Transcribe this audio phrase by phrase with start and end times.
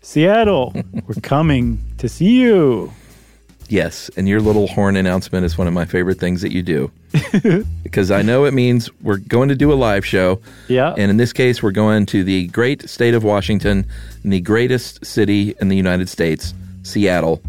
[0.00, 0.74] Seattle,
[1.06, 2.92] we're coming to see you.
[3.68, 6.90] Yes, and your little horn announcement is one of my favorite things that you do.
[7.82, 10.40] because I know it means we're going to do a live show.
[10.68, 10.94] Yeah.
[10.96, 13.86] And in this case, we're going to the great state of Washington,
[14.24, 17.42] in the greatest city in the United States, Seattle,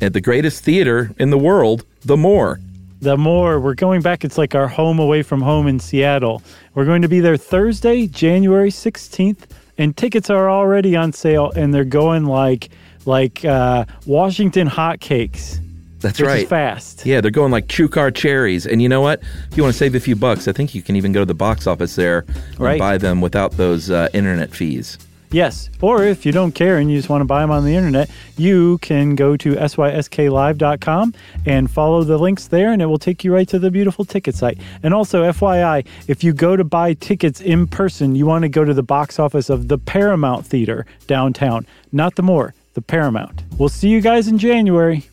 [0.00, 2.60] at the greatest theater in the world, The Moore.
[3.00, 6.42] The more we're going back, it's like our home away from home in Seattle.
[6.74, 9.46] We're going to be there Thursday, January 16th,
[9.78, 12.68] and tickets are already on sale, and they're going like
[13.06, 15.58] like uh, Washington hotcakes.
[16.00, 16.48] That's which right.
[16.48, 17.04] Fast.
[17.06, 18.66] Yeah, they're going like Chukar cherries.
[18.66, 19.20] And you know what?
[19.50, 21.26] If you want to save a few bucks, I think you can even go to
[21.26, 22.78] the box office there and Right.
[22.78, 24.96] buy them without those uh, internet fees.
[25.30, 25.68] Yes.
[25.80, 28.10] Or if you don't care and you just want to buy them on the internet,
[28.36, 31.14] you can go to sysklive.com
[31.44, 34.34] and follow the links there, and it will take you right to the beautiful ticket
[34.34, 34.58] site.
[34.82, 38.64] And also, FYI, if you go to buy tickets in person, you want to go
[38.64, 43.42] to the box office of the Paramount Theater downtown, not the Moore, the Paramount.
[43.58, 45.04] We'll see you guys in January.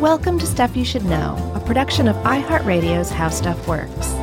[0.00, 4.14] Welcome to Stuff You Should Know, a production of iHeartRadio's How Stuff Works.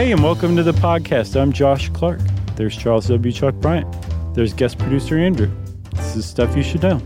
[0.00, 1.38] Hey, and welcome to the podcast.
[1.38, 2.20] I'm Josh Clark.
[2.56, 3.30] There's Charles W.
[3.30, 3.86] Chuck Bryant.
[4.34, 5.54] There's guest producer Andrew.
[5.94, 7.02] This is stuff you should know.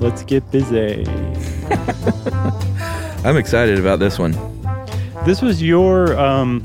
[0.00, 1.06] Let's get busy.
[3.24, 4.32] I'm excited about this one.
[5.24, 6.60] This was your um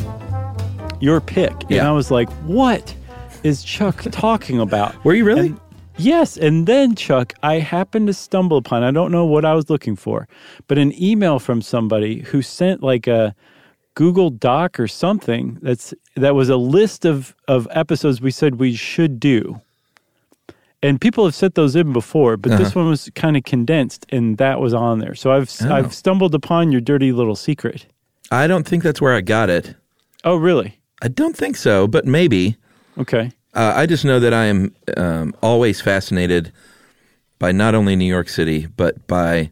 [1.01, 1.51] your pick.
[1.51, 1.87] And Yeah.
[1.87, 2.95] I was like, what
[3.43, 5.05] is Chuck talking about?
[5.05, 5.49] Were you really?
[5.49, 5.59] And-
[5.99, 6.35] yes.
[6.35, 9.95] And then, Chuck, I happened to stumble upon, I don't know what I was looking
[9.95, 10.27] for,
[10.65, 13.35] but an email from somebody who sent like a
[13.99, 18.73] Google Doc or something that's that was a list of, of episodes we said we
[18.73, 19.59] should do.
[20.81, 22.79] And people have sent those in before, but this Uh-huh.
[22.79, 25.15] one was kind of condensed and that was on there.
[25.15, 25.73] So I've Oh.
[25.75, 27.85] I've stumbled upon your dirty little secret.
[28.31, 29.75] I don't think that's where I got it.
[30.23, 30.79] Oh, really?
[31.01, 32.55] I don't think so, but maybe.
[32.97, 33.31] Okay.
[33.53, 36.53] Uh, I just know that I am um, always fascinated
[37.37, 39.49] by not only New York City, but by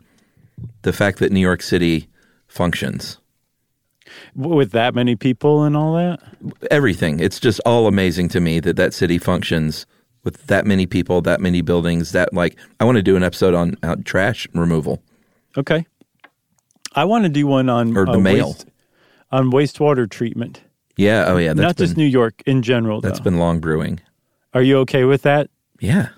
[0.84, 2.08] the fact that New York City
[2.48, 3.18] functions.
[4.36, 6.20] With that many people and all that?
[6.72, 7.20] Everything.
[7.20, 9.86] It's just all amazing to me that that city functions
[10.24, 12.12] with that many people, that many buildings.
[12.12, 15.02] That like, I want to do an episode on uh, trash removal.
[15.58, 15.86] Okay.
[16.96, 18.48] I want to do one on Or the uh, mail.
[18.48, 18.66] waste-
[19.32, 20.62] on wastewater treatment.
[20.96, 21.26] Yeah.
[21.28, 21.54] Oh, yeah.
[21.54, 23.02] Not just New York in general.
[23.02, 23.26] That's though.
[23.26, 24.00] been long brewing.
[24.54, 25.50] Are you okay with that?
[25.80, 26.10] Yeah.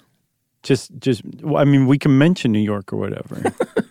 [0.64, 1.24] Just, just.
[1.56, 3.54] I mean, we can mention New York or whatever.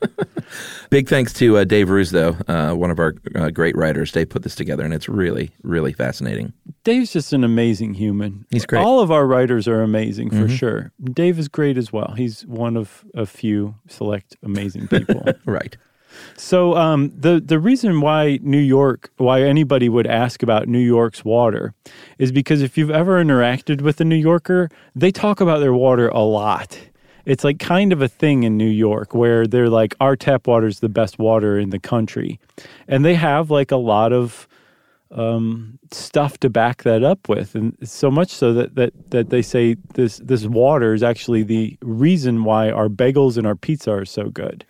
[0.91, 4.13] Big thanks to uh, Dave Roos, though, uh, one of our uh, great writers.
[4.13, 6.53] Dave put this together, and it's really, really fascinating.
[6.85, 8.47] Dave's just an amazing human.
[8.51, 8.81] He's great.
[8.81, 8.89] Mm-hmm.
[8.89, 10.93] All of our writers are amazing for sure.
[11.13, 12.15] Dave is great as well.
[12.17, 15.25] He's one of a few select amazing people.
[15.45, 15.77] Right.
[16.37, 21.25] So um, the the reason why New York, why anybody would ask about New York's
[21.25, 21.75] water,
[22.19, 26.09] is because if you've ever interacted with a New Yorker, they talk about their water
[26.09, 26.79] a lot.
[27.29, 30.67] It's like kind of a thing in New York where they're like, our tap water
[30.67, 32.41] is the best water in the country,
[32.89, 34.49] and they have like a lot of
[35.11, 39.43] um, stuff to back that up with, and so much so that that that they
[39.43, 44.07] say this this water is actually the reason why our bagels and our pizza are
[44.07, 44.65] so good.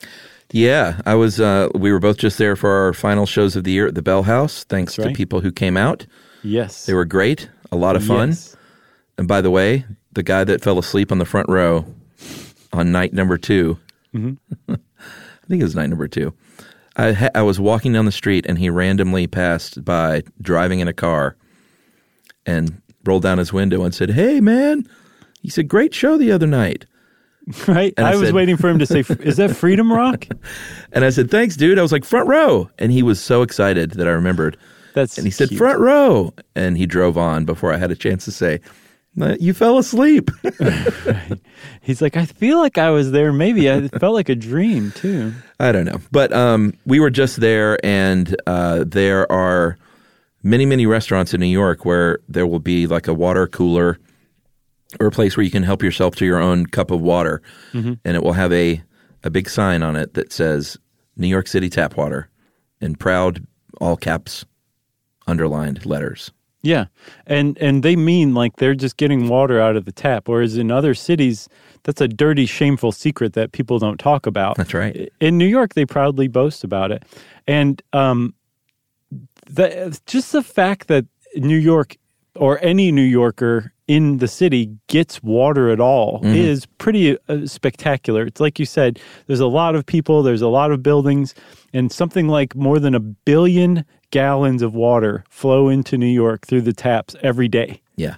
[0.51, 1.41] Yeah, I was.
[1.41, 4.03] Uh, we were both just there for our final shows of the year at the
[4.03, 4.65] Bell House.
[4.65, 5.09] Thanks right.
[5.09, 6.07] to people who came out.
[6.43, 8.31] Yes, They were great, a lot of fun.
[8.31, 8.57] Yes.
[9.17, 11.85] And by the way, the guy that fell asleep on the front row
[12.73, 13.79] on night number 2
[14.15, 14.73] Mm-hmm.
[14.75, 16.33] I think it was night number two.
[16.97, 20.89] I ha- I was walking down the street and he randomly passed by driving in
[20.89, 21.37] a car,
[22.47, 24.85] and rolled down his window and said, "Hey, man."
[25.43, 26.85] He said, "Great show the other night."
[27.67, 27.95] Right?
[27.97, 30.27] And I I, was waiting for him to say, "Is that Freedom Rock?"
[30.93, 33.93] And I said, "Thanks, dude." I was like, "Front row," and he was so excited
[33.93, 34.57] that I remembered.
[34.95, 35.59] That's And he said, cute.
[35.59, 36.33] front row.
[36.55, 38.59] And he drove on before I had a chance to say, "Uh,
[39.41, 40.31] You fell asleep.
[41.83, 43.33] He's like, I feel like I was there.
[43.33, 45.33] Maybe I felt like a dream too.
[45.59, 46.01] I don't know.
[46.11, 49.79] But um, we were just there, and uh, there are
[50.43, 53.99] many, many restaurants in New York where there will be like a water cooler
[55.01, 57.43] or a place where you can help yourself to your own cup of water.
[58.05, 58.83] And it will have a,
[59.25, 60.79] a big sign on it that says
[61.17, 62.31] New York City Tap Water
[62.81, 63.47] in proud,
[63.81, 64.45] all caps,
[65.27, 66.31] underlined letters.
[66.63, 66.87] Yeah,
[67.27, 70.71] and and they mean like they're just getting water out of the tap, whereas in
[70.71, 71.49] other cities,
[71.85, 74.57] that's a dirty, shameful secret that people don't talk about.
[74.57, 75.11] That's right.
[75.21, 77.05] In New York, they proudly boast about it,
[77.47, 78.35] and um,
[79.49, 81.07] the, just the fact that
[81.37, 81.97] New York
[82.39, 88.27] or any New Yorker in the city gets water at all is pretty uh, spectacular.
[88.27, 91.35] It's like you said, there's a lot of people, there's a lot of buildings,
[91.73, 96.63] and something like more than a billion gallons of water flow into New York through
[96.63, 97.81] the taps every day.
[97.97, 98.17] Yeah.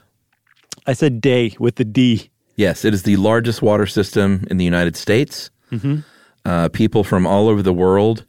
[0.86, 2.30] I said day with the D.
[2.56, 5.50] Yes, it is the largest water system in the United States.
[6.44, 8.24] Uh, people from all over the world,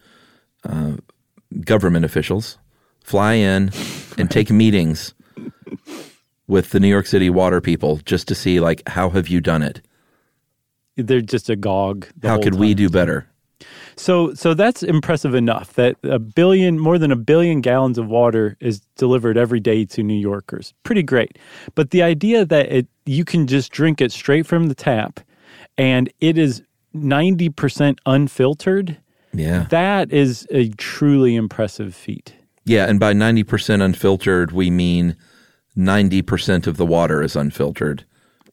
[0.63, 0.93] uh,
[1.65, 2.59] government officials,
[3.03, 3.71] fly in
[4.17, 5.15] and take meetings
[6.47, 9.63] with the New York City water people just to see, like, how have you done
[9.63, 9.81] it?
[10.97, 12.07] They're just agog.
[12.23, 13.27] How could we do better?
[13.95, 18.57] So, so that's impressive enough that a billion, more than a billion gallons of water
[18.59, 20.73] is delivered every day to New Yorkers.
[20.83, 21.37] Pretty great.
[21.75, 25.19] But the idea that it, you can just drink it straight from the tap
[25.77, 26.63] and it is
[26.95, 28.97] 90% unfiltered,
[29.33, 29.65] Yeah.
[29.69, 32.33] that is a truly impressive feat.
[32.65, 35.15] Yeah, and by 90% unfiltered, we mean
[35.77, 38.05] 90% of the water is unfiltered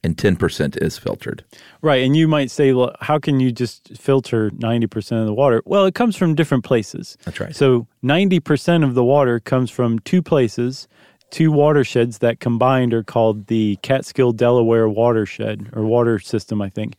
[0.05, 1.45] and 10% is filtered.
[1.83, 2.05] Right.
[2.05, 5.63] And you might say, well, how can you just filter 90% of the water?
[5.65, 7.19] Well, it comes from different places.
[7.25, 7.55] That's right.
[7.55, 10.87] So 90% of the water comes from two places,
[11.31, 16.97] two watersheds that combined are called the Catskill Delaware watershed or water system, I think.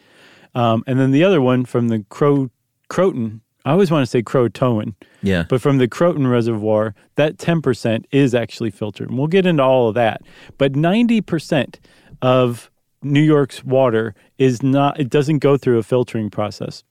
[0.55, 2.49] Um, and then the other one from the Crow,
[2.89, 5.43] Croton, I always want to say Croatoan, Yeah.
[5.49, 9.09] but from the Croton Reservoir, that 10% is actually filtered.
[9.09, 10.21] And we'll get into all of that.
[10.57, 11.75] But 90%
[12.21, 12.71] of
[13.03, 16.83] New York's water is not, it doesn't go through a filtering process.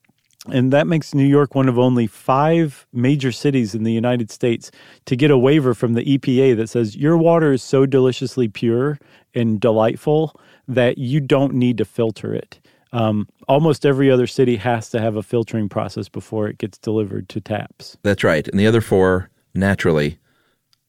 [0.51, 4.71] And that makes New York one of only five major cities in the United States
[5.07, 8.99] to get a waiver from the EPA that says your water is so deliciously pure
[9.35, 12.61] and delightful that you don't need to filter it.
[12.93, 17.29] Um, almost every other city has to have a filtering process before it gets delivered
[17.31, 17.97] to taps.
[18.03, 18.47] That's right.
[18.49, 20.19] And the other four, naturally,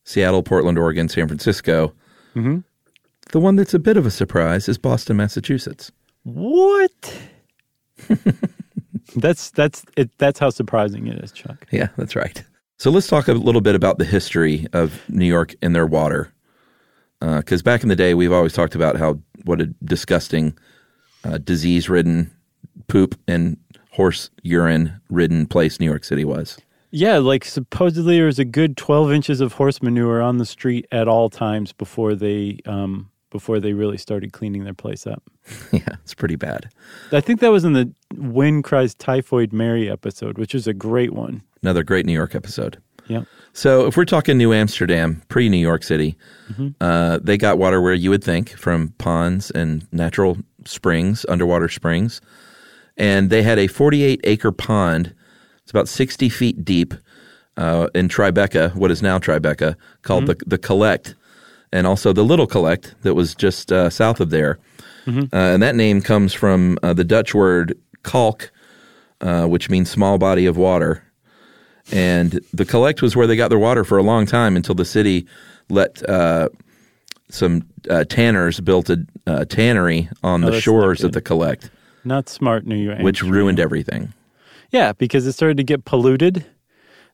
[0.06, 1.94] Seattle, Portland, Oregon, San Francisco.
[2.36, 2.64] Mhm.
[3.32, 5.92] The one that's a bit of a surprise is Boston, Massachusetts.
[6.24, 7.18] What?
[9.16, 11.68] that's that's it, that's how surprising it is, Chuck.
[11.72, 12.44] Yeah, that's right.
[12.78, 16.32] So let's talk a little bit about the history of New York and their water.
[17.20, 20.58] Because back in the day, we've always talked about how what a disgusting,
[21.24, 22.32] uh, disease-ridden,
[22.88, 23.58] poop and
[23.92, 26.58] horse urine-ridden place New York City was.
[26.92, 30.88] Yeah, like supposedly there was a good twelve inches of horse manure on the street
[30.92, 35.22] at all times before they um, before they really started cleaning their place up.
[35.72, 36.70] yeah, it's pretty bad.
[37.12, 41.14] I think that was in the Wind Cries Typhoid Mary episode, which is a great
[41.14, 41.44] one.
[41.62, 42.82] Another great New York episode.
[43.08, 43.24] Yeah.
[43.54, 46.16] So if we're talking New Amsterdam, pre New York City,
[46.80, 52.22] uh, they got water where you would think from ponds and natural springs, underwater springs,
[52.98, 55.14] and they had a 48 acre pond.
[55.64, 56.94] It's about 60 feet deep
[57.58, 61.16] uh, in Tribeca, what is now Tribeca, called the the Collect,
[61.72, 64.60] and also the Little Collect that was just uh, south of there,
[65.08, 68.52] uh, and that name comes from uh, the Dutch word kolk,
[69.22, 71.04] uh, which means small body of water.
[71.92, 74.86] And the collect was where they got their water for a long time until the
[74.86, 75.26] city
[75.70, 76.50] let uh,
[77.30, 81.70] some uh, tanners built a uh, tannery on Oh, the shores of the collect,
[82.04, 83.00] Not smart New York.
[83.00, 84.14] which ruined everything.
[84.72, 86.46] Yeah, because it started to get polluted.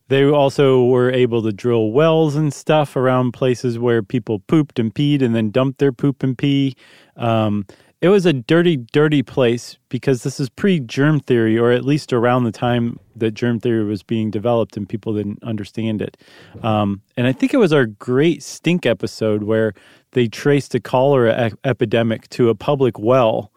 [0.08, 4.94] They also were able to drill wells and stuff around places where people pooped and
[4.94, 6.76] peed and then dumped their poop and pee.
[7.16, 7.66] Um,
[8.00, 12.12] it was a dirty, dirty place because this is pre germ theory, or at least
[12.12, 16.16] around the time that germ theory was being developed and people didn't understand it.
[16.62, 19.72] Um, and I think it was our great stink episode where
[20.12, 23.50] they traced a cholera e- epidemic to a public well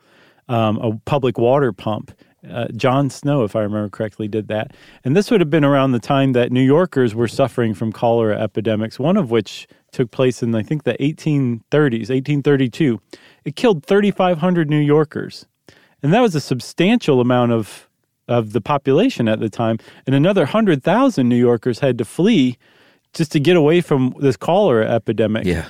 [0.49, 2.11] um, a public water pump.
[2.49, 4.73] Uh, John Snow, if I remember correctly, did that.
[5.03, 8.41] And this would have been around the time that New Yorkers were suffering from cholera
[8.41, 12.99] epidemics, one of which took place in, I think, the 1830s, 1832.
[13.45, 15.45] It killed 3,500 New Yorkers.
[16.01, 17.89] And that was a substantial amount of,
[18.27, 19.77] of the population at the time.
[20.05, 22.57] And another 100,000 New Yorkers had to flee
[23.13, 25.45] just to get away from this cholera epidemic.
[25.45, 25.67] Yeah.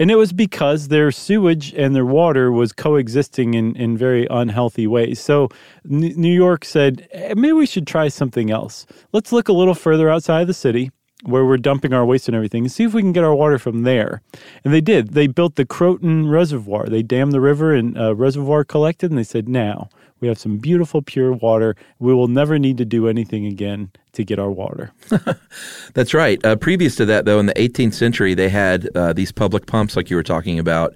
[0.00, 4.86] And it was because their sewage and their water was coexisting in, in very unhealthy
[4.86, 5.18] ways.
[5.18, 5.48] So
[5.90, 8.86] N- New York said, "Eh, maybe we should try something else.
[9.12, 10.92] Let's look a little further outside of the city
[11.24, 13.58] where we're dumping our waste and everything and see if we can get our water
[13.58, 14.22] from there.
[14.64, 15.10] And they did.
[15.14, 16.86] They built the Croton Reservoir.
[16.86, 19.88] They dammed the river and a reservoir collected, and they said, now
[20.20, 21.76] we have some beautiful, pure water.
[21.98, 24.92] We will never need to do anything again to get our water.
[25.94, 26.44] That's right.
[26.44, 29.96] Uh, previous to that, though, in the 18th century, they had uh, these public pumps,
[29.96, 30.94] like you were talking about,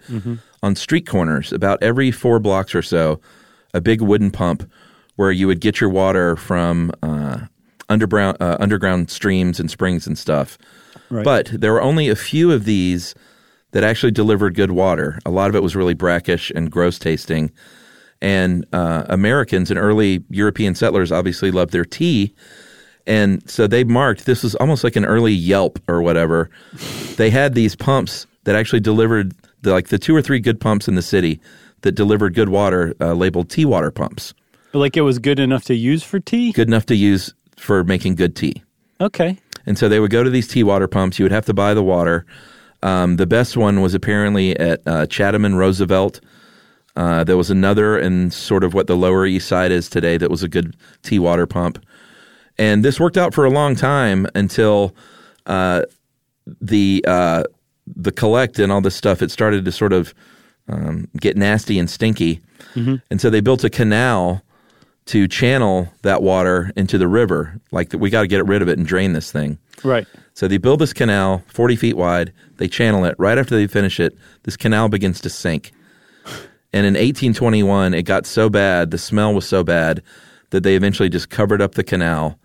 [0.63, 1.53] on street corners.
[1.53, 3.21] About every four blocks or so,
[3.75, 4.69] a big wooden pump
[5.17, 7.41] where you would get your water from uh,
[7.93, 10.59] underground, uh, underground streams and springs and stuff.
[11.11, 11.25] Right.
[11.25, 13.15] But there were only a few of these
[13.73, 15.19] that actually delivered good water.
[15.25, 17.51] A lot of it was really brackish and gross tasting.
[18.21, 22.35] And uh, Americans and early European settlers obviously loved their tea.
[23.07, 26.51] And so they marked this was almost like an early Yelp or whatever.
[27.17, 30.87] They had these pumps that actually delivered the, like the two or three good pumps
[30.89, 31.41] in the city
[31.81, 34.35] that delivered good water, uh, labeled tea water pumps,
[34.73, 36.53] Like it was good enough to use for tea?
[36.53, 38.63] good enough to use for making good tea.
[39.01, 39.39] Okay.
[39.67, 41.19] And so they would go to these tea water pumps.
[41.19, 42.27] You would have to buy the water.
[42.83, 46.21] Um, the best one was apparently at uh, Chatham and Roosevelt.
[46.97, 50.31] Uh, there was another in sort of what the Lower East Side is today that
[50.31, 51.85] was a good tea water pump.
[52.59, 54.95] And this worked out for a long time until
[55.47, 55.83] uh,
[56.61, 57.45] the uh,
[57.87, 59.23] the collect and all this stuff.
[59.23, 60.13] It started to sort of
[60.69, 62.41] um, get nasty and stinky,
[63.11, 64.43] and so they built a canal
[65.07, 67.61] to channel that water into the river.
[67.71, 69.59] Like we got to get rid of it and drain this thing.
[69.85, 70.07] Right.
[70.35, 72.33] So they build this canal, 40 feet wide.
[72.57, 73.15] They channel it.
[73.19, 75.73] Right after they finish it, this canal begins to sink.
[76.73, 80.03] And in 1821, it got so bad, the smell was so bad,
[80.51, 82.39] that they eventually just covered up the canal.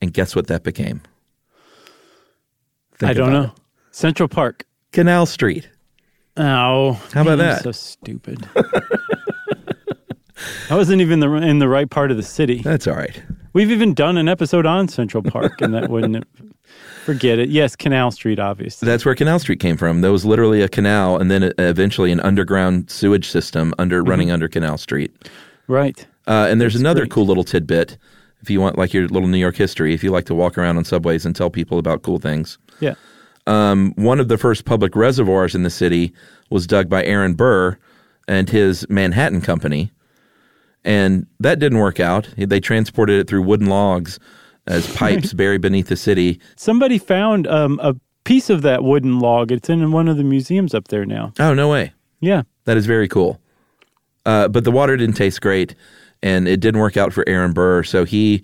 [0.00, 1.02] And guess what that became?
[2.98, 3.52] Think I don't know.
[3.92, 4.64] Central Park.
[4.92, 5.68] Canal Street.
[6.36, 7.62] Oh, How about that?
[7.62, 8.48] So stupid.
[10.70, 12.62] I wasn't even the, in the right part of the city.
[12.62, 13.22] That's all right.
[13.52, 16.26] We've even done an episode on Central Park, and that wouldn't.
[17.04, 17.48] Forget it.
[17.48, 18.84] Yes, Canal Street, obviously.
[18.86, 20.02] That's where Canal Street came from.
[20.02, 24.46] There was literally a canal and then eventually an underground sewage system under running under
[24.46, 25.10] Canal Street.
[25.68, 26.06] Right.
[26.26, 27.10] Uh, and there's another great.
[27.12, 27.96] cool little tidbit.
[28.42, 30.76] If you want like your little New York history, if you like to walk around
[30.76, 32.94] on subways and tell people about cool things, Yeah.
[33.46, 36.12] um, one of the first public reservoirs in the city
[36.50, 37.78] was dug by Aaron Burr
[38.28, 39.90] and his Manhattan Company,
[40.88, 42.30] and that didn't work out.
[42.38, 44.18] They transported it through wooden logs
[44.66, 46.40] as pipes buried beneath the city.
[46.56, 49.52] Somebody found um, a piece of that wooden log.
[49.52, 51.34] It's in one of the museums up there now.
[51.38, 51.92] Oh no way!
[52.20, 52.42] Yeah.
[52.64, 53.38] That is very cool.
[54.24, 55.74] Uh, but the water didn't taste great,
[56.22, 57.82] and it didn't work out for Aaron Burr.
[57.82, 58.42] So he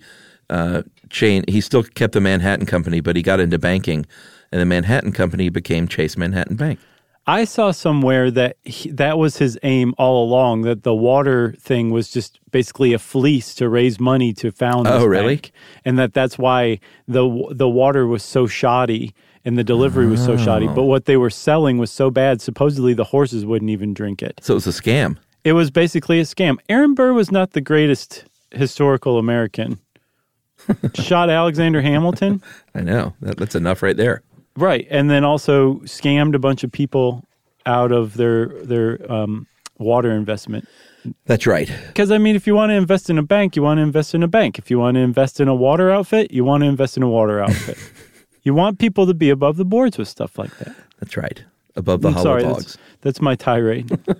[0.51, 4.05] uh, chain he still kept the Manhattan Company, but he got into banking,
[4.51, 6.79] and the Manhattan Company became Chase Manhattan Bank.
[7.27, 10.61] I saw somewhere that he, that was his aim all along.
[10.61, 14.87] That the water thing was just basically a fleece to raise money to found.
[14.87, 15.35] Oh, really?
[15.35, 15.51] bank,
[15.83, 19.13] and that that's why the the water was so shoddy
[19.45, 20.67] and the delivery was so shoddy.
[20.67, 20.73] Oh.
[20.73, 22.41] But what they were selling was so bad.
[22.41, 24.39] Supposedly the horses wouldn't even drink it.
[24.41, 25.17] So it was a scam.
[25.43, 26.57] It was basically a scam.
[26.67, 29.79] Aaron Burr was not the greatest historical American.
[30.95, 32.41] Shot Alexander Hamilton.
[32.73, 34.23] I know that, that's enough right there.
[34.57, 37.25] Right, and then also scammed a bunch of people
[37.65, 39.47] out of their their um,
[39.77, 40.67] water investment.
[41.25, 41.69] That's right.
[41.87, 44.15] Because I mean, if you want to invest in a bank, you want to invest
[44.15, 44.57] in a bank.
[44.57, 47.09] If you want to invest in a water outfit, you want to invest in a
[47.09, 47.77] water outfit.
[48.43, 50.75] you want people to be above the boards with stuff like that.
[50.99, 51.43] That's right.
[51.75, 52.63] Above the I'm hollow sorry, logs.
[52.63, 53.89] that's, that's my tirade.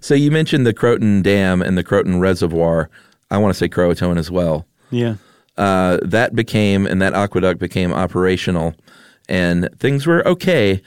[0.00, 2.88] So you mentioned the Croton Dam and the Croton Reservoir.
[3.30, 4.64] I want to say Croatoan as well.
[4.90, 5.16] yeah,
[5.56, 8.74] uh, that became and that aqueduct became operational,
[9.28, 10.82] and things were okay.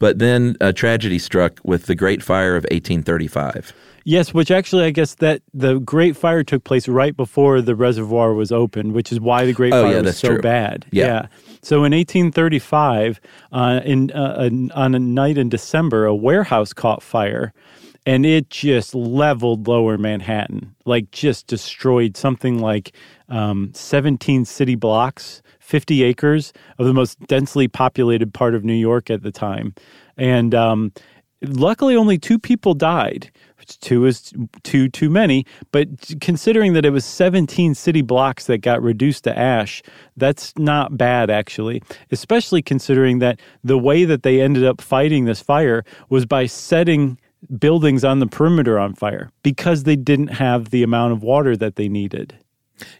[0.00, 3.72] But then a tragedy struck with the Great Fire of 1835.
[4.04, 4.34] yes.
[4.34, 8.50] Which actually, I guess that the Great Fire took place right before the reservoir was
[8.52, 10.40] opened, which is why the Great Oh, Fire yeah, was so true.
[10.42, 10.84] bad.
[10.90, 11.26] Yeah.
[11.62, 13.20] So in 1835,
[13.52, 17.52] uh, in uh, on a night in December, a warehouse caught fire,
[18.04, 22.92] and it just leveled Lower Manhattan, like just destroyed something like
[23.30, 29.10] um, 17 city blocks, 50 acres of the most densely populated part of New York
[29.10, 29.74] at the time,
[30.16, 30.92] and um,
[31.40, 33.30] luckily only two people died.
[33.80, 34.30] Two is
[34.62, 35.88] two too many, but
[36.20, 39.82] considering that it was 17 city blocks that got reduced to ash,
[40.18, 41.82] that's not bad actually.
[42.10, 47.18] Especially considering that the way that they ended up fighting this fire was by setting
[47.58, 51.76] buildings on the perimeter on fire because they didn't have the amount of water that
[51.76, 52.36] they needed.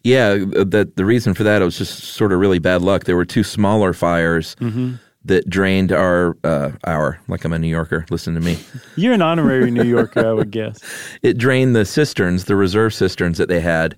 [0.02, 3.04] Yeah, uh, that the reason for that it was just sort of really bad luck.
[3.04, 4.94] There were two smaller fires mm-hmm.
[5.24, 8.06] that drained our uh, our like I'm a New Yorker.
[8.10, 8.58] Listen to me.
[8.96, 10.78] You're an honorary New Yorker, I would guess.
[11.22, 13.96] it drained the cisterns, the reserve cisterns that they had.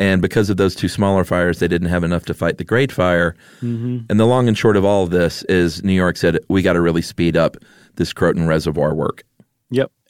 [0.00, 2.92] And because of those two smaller fires, they didn't have enough to fight the Great
[2.92, 3.34] Fire.
[3.56, 3.98] Mm-hmm.
[4.08, 6.74] And the long and short of all of this is New York said, we got
[6.74, 7.56] to really speed up
[7.96, 9.24] this Croton Reservoir work.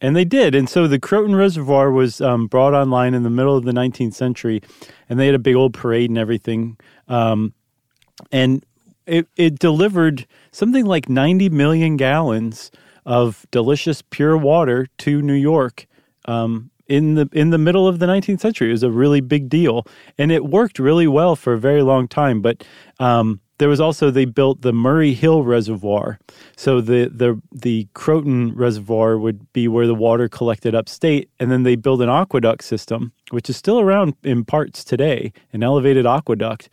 [0.01, 0.55] And they did.
[0.55, 4.15] And so the Croton Reservoir was um, brought online in the middle of the 19th
[4.15, 4.63] century,
[5.09, 6.79] and they had a big old parade and everything.
[7.09, 7.53] Um,
[8.31, 8.65] and
[9.07, 12.71] it, it delivered something like 90 million gallons
[13.05, 15.87] of delicious pure water to New York
[16.27, 18.69] um, in the in the middle of the 19th century.
[18.69, 19.87] It was a really big deal,
[20.19, 22.41] and it worked really well for a very long time.
[22.43, 22.65] But
[23.01, 26.19] um, there was also they built the Murray Hill Reservoir.
[26.57, 31.63] So the the the Croton Reservoir would be where the water collected upstate, and then
[31.65, 36.69] they built an aqueduct system, which is still around in parts today, an elevated aqueduct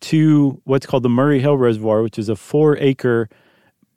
[0.00, 3.28] to what's called the Murray Hill Reservoir, which is a four acre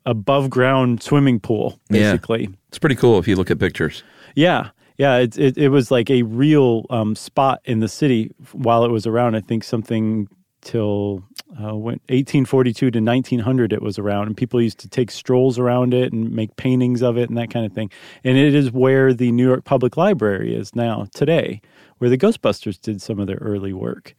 [0.06, 2.12] above ground swimming pool, Yeah.
[2.12, 2.50] basically.
[2.68, 4.04] It's pretty cool if you look at pictures.
[4.36, 4.70] Yeah.
[4.98, 8.92] Yeah, it, it, it was like a real um, spot in the city while it
[8.92, 9.36] was around.
[9.36, 10.28] I think something
[10.62, 11.24] till
[11.58, 15.94] uh, when 1842 to 1900 it was around, and people used to take strolls around
[15.94, 17.90] it and make paintings of it and that kind of thing.
[18.24, 21.62] And it is where the New York Public Library is now today,
[21.98, 24.16] where the Ghostbusters did some of their early work.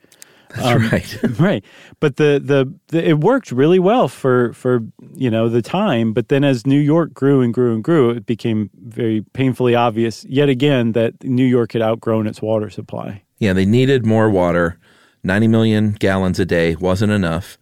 [0.55, 1.23] That's right.
[1.41, 1.65] right
[1.99, 4.85] but the, the the it worked really well for for
[5.17, 8.25] you know the time but then as new york grew and grew and grew it
[8.25, 13.53] became very painfully obvious yet again that new york had outgrown its water supply Yeah,
[13.53, 14.79] they needed more water.
[15.25, 17.59] 90 million gallons a day wasn't enough.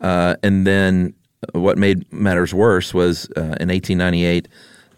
[0.00, 1.14] Uh, and then
[1.52, 4.48] what made matters worse was uh, in 1898,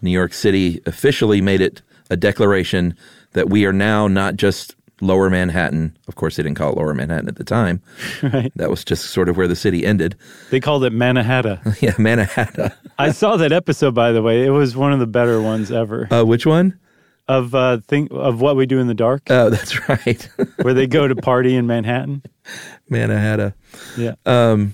[0.01, 2.95] New York City officially made it a declaration
[3.33, 5.95] that we are now not just lower Manhattan.
[6.07, 7.81] Of course, they didn't call it lower Manhattan at the time.
[8.23, 10.15] right That was just sort of where the city ended.
[10.49, 12.71] they called it manhattan yeah, Manhattan.
[12.97, 16.07] i saw that episode by the way it was one of the better ones ever
[16.11, 16.79] Uh, which one?
[17.27, 20.29] Of uh think of what we do in the dark Oh, that's right.
[20.61, 22.21] where they go to party in manhattan
[22.89, 23.53] Manhattan.
[23.97, 24.73] yeah Um,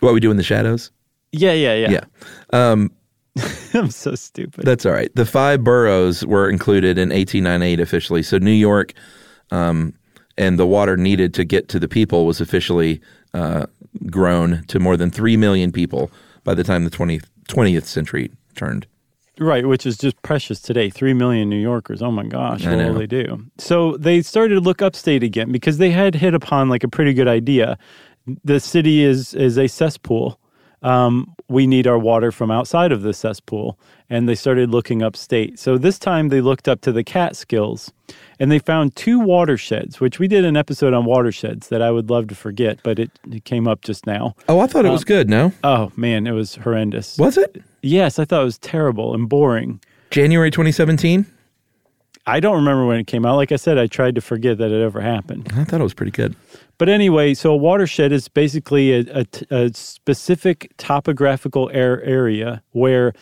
[0.00, 0.90] what we do in the shadows?
[1.32, 2.04] yeah yeah yeah, Yeah.
[2.52, 2.90] Um,
[3.74, 5.14] i'm so stupid That's all right.
[5.14, 8.22] The five boroughs were included in 1898 officially.
[8.24, 8.92] So New York
[9.52, 9.94] um,
[10.36, 13.00] and the water needed to get to the people was officially
[13.34, 13.66] uh,
[14.10, 16.10] grown to more than 3 million people
[16.42, 18.86] by the time the 20th, 20th century turned.
[19.40, 20.90] Right, which is just precious today.
[20.90, 22.02] Three million New Yorkers.
[22.02, 22.92] Oh my gosh, I what know.
[22.92, 23.46] will they do?
[23.56, 27.14] So they started to look upstate again because they had hit upon like a pretty
[27.14, 27.78] good idea.
[28.44, 30.38] The city is is a cesspool.
[30.82, 33.76] Um, we need our water from outside of the cesspool,
[34.08, 35.58] and they started looking upstate.
[35.58, 37.92] So this time they looked up to the Catskills,
[38.38, 42.08] and they found two watersheds, which we did an episode on watersheds that I would
[42.08, 44.36] love to forget, but it, it came up just now.
[44.48, 45.52] Oh, I thought it was um, good, no?
[45.64, 47.18] Oh man, it was horrendous.
[47.18, 47.62] Was it?
[47.82, 49.80] Yes, I thought it was terrible and boring.
[50.10, 51.26] January 2017?
[52.30, 53.34] I don't remember when it came out.
[53.34, 55.50] Like I said, I tried to forget that it ever happened.
[55.56, 56.36] I thought it was pretty good.
[56.78, 63.12] But anyway, so a watershed is basically a specific topographical air area where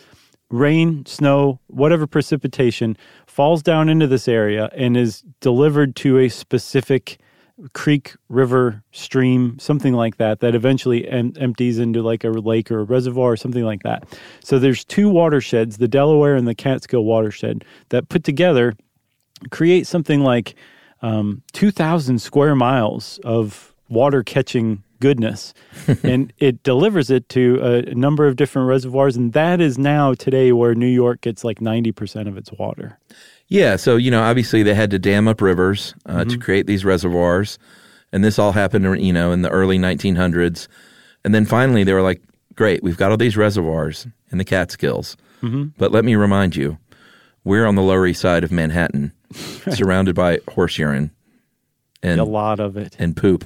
[0.51, 2.95] rain, snow, whatever precipitation
[3.25, 7.19] falls down into this area and is delivered to a specific
[7.73, 12.79] creek, river, stream, something like that, that eventually em- empties into like a lake or
[12.79, 14.05] a reservoir or something like that.
[14.43, 18.75] So there's two watersheds, the Delaware and the Catskill watershed, that put together
[19.49, 20.55] create something like
[21.01, 25.53] um, 2,000 square miles of water catching goodness.
[26.03, 29.15] and it delivers it to a number of different reservoirs.
[29.15, 32.99] And that is now today where New York gets like 90% of its water.
[33.49, 36.85] Yeah, so you know, obviously they had to dam up rivers uh, to create these
[36.85, 37.57] reservoirs,
[38.11, 40.67] and this all happened, you know, in the early 1900s,
[41.25, 42.21] and then finally they were like,
[42.53, 45.17] "Great, we've got all these reservoirs in the Catskills,
[45.79, 46.77] but let me remind you,
[47.43, 49.11] we're on the Lower East Side of Manhattan,
[49.71, 51.11] surrounded by horse urine
[52.03, 52.95] and a lot of it.
[52.99, 53.45] and poop.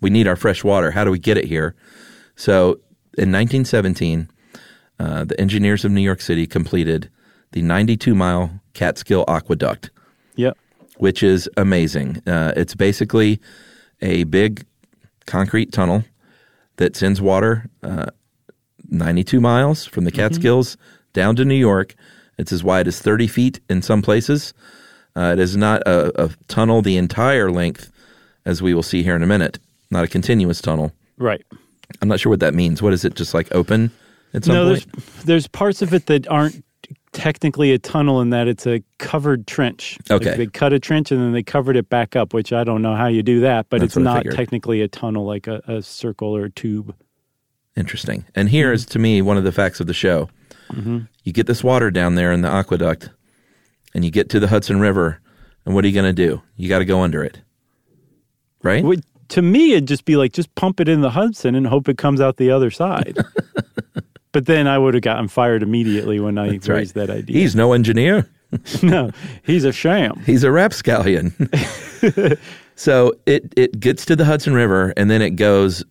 [0.00, 0.90] We need our fresh water.
[0.90, 1.74] How do we get it here?
[2.36, 2.72] So
[3.16, 4.28] in 1917,
[4.98, 7.10] uh, the engineers of New York City completed
[7.52, 9.90] the 92 mile Catskill Aqueduct,
[10.36, 10.58] Yep.
[10.98, 12.20] which is amazing.
[12.26, 13.40] Uh, it's basically
[14.02, 14.64] a big
[15.26, 16.04] concrete tunnel
[16.76, 18.06] that sends water uh,
[18.90, 20.76] 92 miles from the Catskills
[21.12, 21.94] down to New York.
[22.38, 24.54] It's as wide as 30 feet in some places.
[25.16, 27.90] Uh, it is not a, a tunnel the entire length,
[28.44, 29.58] as we will see here in a minute,
[29.90, 30.92] not a continuous tunnel.
[31.18, 31.44] Right.
[32.02, 32.82] I'm not sure what that means.
[32.82, 33.14] What is it?
[33.14, 33.90] Just like open
[34.32, 34.92] at some no, point?
[34.92, 36.64] there's there's parts of it that aren't
[37.12, 39.96] technically a tunnel in that it's a covered trench.
[40.10, 40.36] Like, Okay.
[40.36, 42.96] they cut a trench and then they covered it back up, which I don't know
[42.96, 46.36] how you do that, but That's it's not technically a tunnel like a, a circle
[46.36, 46.94] or a tube.
[47.76, 48.24] Interesting.
[48.34, 50.28] And here is to me one of the facts of the show.
[51.24, 53.10] You get this water down there in the aqueduct,
[53.94, 55.20] and you get to the Hudson River,
[55.64, 56.42] and what are you going to do?
[56.56, 57.40] You got to go under it,
[58.62, 58.84] right?
[59.28, 61.96] To me, it'd just be like just pump it in the Hudson and hope it
[61.96, 63.16] comes out the other side.
[64.32, 66.76] but then I would have gotten fired immediately when I That's right.
[66.76, 67.38] raised that idea.
[67.40, 68.28] He's no engineer.
[68.82, 69.10] no,
[69.42, 70.22] he's a sham.
[70.26, 71.34] He's a rapscallion.
[72.76, 75.84] so it it gets to the Hudson River, and then it goes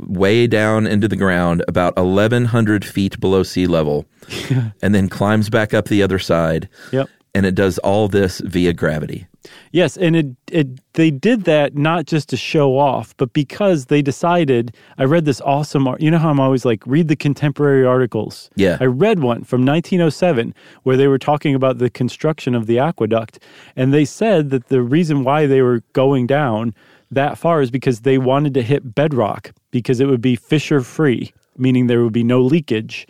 [0.00, 4.06] way down into the ground, about 1,100 feet below sea level,
[4.82, 6.68] and then climbs back up the other side.
[6.92, 7.08] Yep.
[7.34, 9.26] And it does all this via gravity.
[9.72, 14.02] Yes, and it, it they did that not just to show off, but because they
[14.02, 14.74] decided.
[14.98, 15.88] I read this awesome.
[15.98, 18.50] You know how I'm always like read the contemporary articles.
[18.56, 18.78] Yeah.
[18.80, 23.38] I read one from 1907 where they were talking about the construction of the aqueduct,
[23.76, 26.74] and they said that the reason why they were going down
[27.10, 31.32] that far is because they wanted to hit bedrock because it would be fissure free,
[31.56, 33.06] meaning there would be no leakage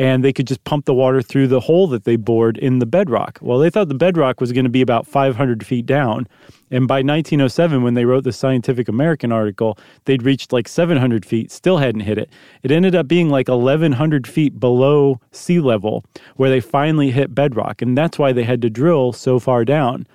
[0.00, 2.86] and they could just pump the water through the hole that they bored in the
[2.86, 3.38] bedrock.
[3.42, 6.26] Well, they thought the bedrock was going to be about 500 feet down.
[6.70, 11.52] And by 1907, when they wrote the Scientific American article, they'd reached like 700 feet,
[11.52, 12.30] still hadn't hit it.
[12.62, 16.02] It ended up being like 1,100 feet below sea level
[16.36, 17.82] where they finally hit bedrock.
[17.82, 20.06] And that's why they had to drill so far down.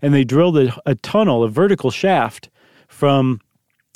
[0.00, 2.48] And they drilled a, a tunnel, a vertical shaft
[2.86, 3.40] from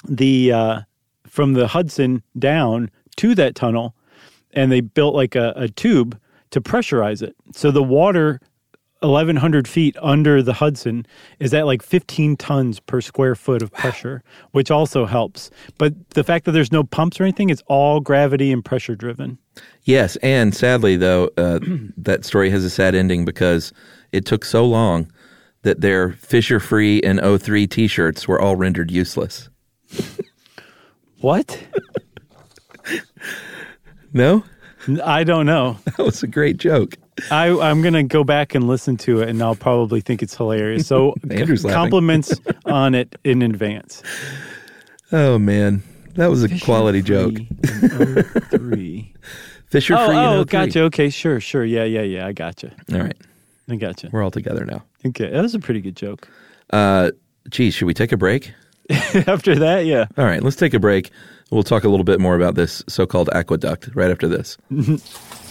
[0.08, 0.80] the uh,
[1.28, 3.94] from the Hudson down to that tunnel,
[4.56, 6.18] and they built like a, a tube
[6.50, 7.36] to pressurize it.
[7.52, 8.40] So the water,
[9.02, 11.06] eleven hundred feet under the Hudson,
[11.38, 15.50] is at like fifteen tons per square foot of pressure, which also helps.
[15.78, 19.38] But the fact that there's no pumps or anything, it's all gravity and pressure driven.
[19.84, 21.60] Yes, and sadly though, uh,
[21.96, 23.72] that story has a sad ending because
[24.12, 25.10] it took so long
[25.62, 29.48] that their Fisher Free and O3 T-shirts were all rendered useless.
[31.20, 31.58] What?
[34.12, 34.44] No,
[35.04, 35.78] I don't know.
[35.84, 36.96] that was a great joke.
[37.30, 40.36] I, I'm going to go back and listen to it, and I'll probably think it's
[40.36, 40.86] hilarious.
[40.86, 44.02] So, Andrew's compliments on it in advance.
[45.12, 45.82] Oh man,
[46.14, 47.34] that was a quality joke.
[48.50, 49.14] Three.
[49.68, 50.82] Fisher Oh, Free oh, gotcha.
[50.82, 51.64] Okay, sure, sure.
[51.64, 52.26] Yeah, yeah, yeah.
[52.26, 52.72] I gotcha.
[52.92, 53.16] All right,
[53.68, 54.10] I gotcha.
[54.12, 54.84] we're all together now.
[55.06, 56.28] Okay, that was a pretty good joke.
[56.70, 57.12] Uh,
[57.48, 58.52] geez, should we take a break?
[58.90, 60.06] After that, yeah.
[60.18, 61.10] All right, let's take a break.
[61.50, 64.56] We'll talk a little bit more about this so-called aqueduct right after this.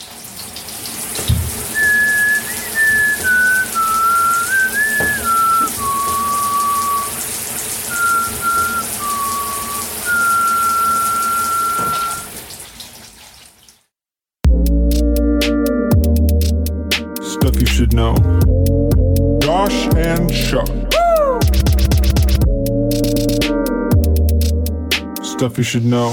[25.46, 26.10] Stuff you should know.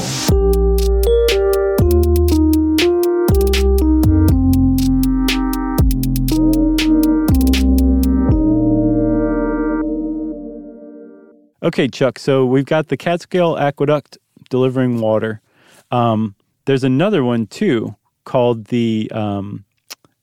[11.63, 12.19] Okay, Chuck.
[12.19, 14.19] So we've got the Catskill Aqueduct
[14.51, 15.41] delivering water.
[15.91, 16.35] Um,
[16.67, 19.65] there's another one too called the um,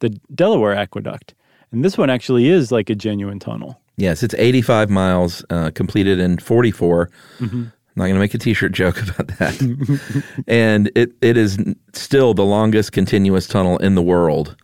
[0.01, 1.33] the Delaware Aqueduct,
[1.71, 3.81] and this one actually is like a genuine tunnel.
[3.97, 7.09] Yes, it's 85 miles, uh, completed in 44.
[7.39, 7.63] Mm-hmm.
[7.99, 10.23] I'm not going to make a T-shirt joke about that.
[10.47, 11.57] and it, it is
[11.93, 14.55] still the longest continuous tunnel in the world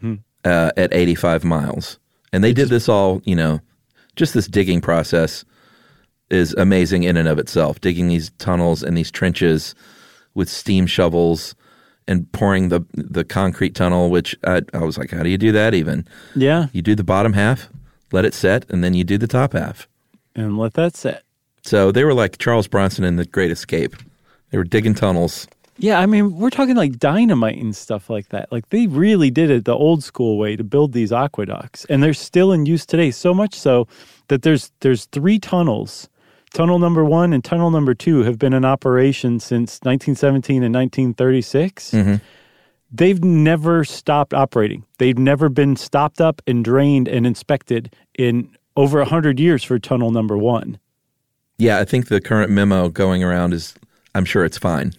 [0.00, 0.14] Hmm.
[0.44, 1.98] uh, at 85 miles.
[2.32, 3.60] And they did this all, you know,
[4.14, 5.44] just this digging process
[6.30, 7.80] is amazing in and of itself.
[7.80, 9.74] Digging these tunnels and these trenches
[10.34, 11.54] with steam shovels
[12.06, 14.10] and pouring the the concrete tunnel.
[14.10, 15.74] Which I, I was like, how do you do that?
[15.74, 17.68] Even Yeah, you do the bottom half,
[18.12, 19.88] let it set, and then you do the top half.
[20.36, 21.22] and let that set.
[21.64, 23.96] So they were like Charles Bronson in The Great Escape.
[24.50, 25.48] They were digging tunnels.
[25.78, 28.52] Yeah, I mean, we're talking like dynamite and stuff like that.
[28.52, 32.14] Like they really did it the old school way to build these aqueducts, and they're
[32.14, 33.10] still in use today.
[33.10, 33.88] So much so
[34.28, 36.08] that there's there's three tunnels.
[36.52, 41.90] Tunnel number one and tunnel number two have been in operation since 1917 and 1936.
[41.90, 42.14] Mm-hmm.
[42.92, 44.84] They've never stopped operating.
[44.98, 50.12] They've never been stopped up and drained and inspected in over 100 years for tunnel
[50.12, 50.78] number one.
[51.58, 53.74] Yeah, I think the current memo going around is
[54.14, 54.92] I'm sure it's fine.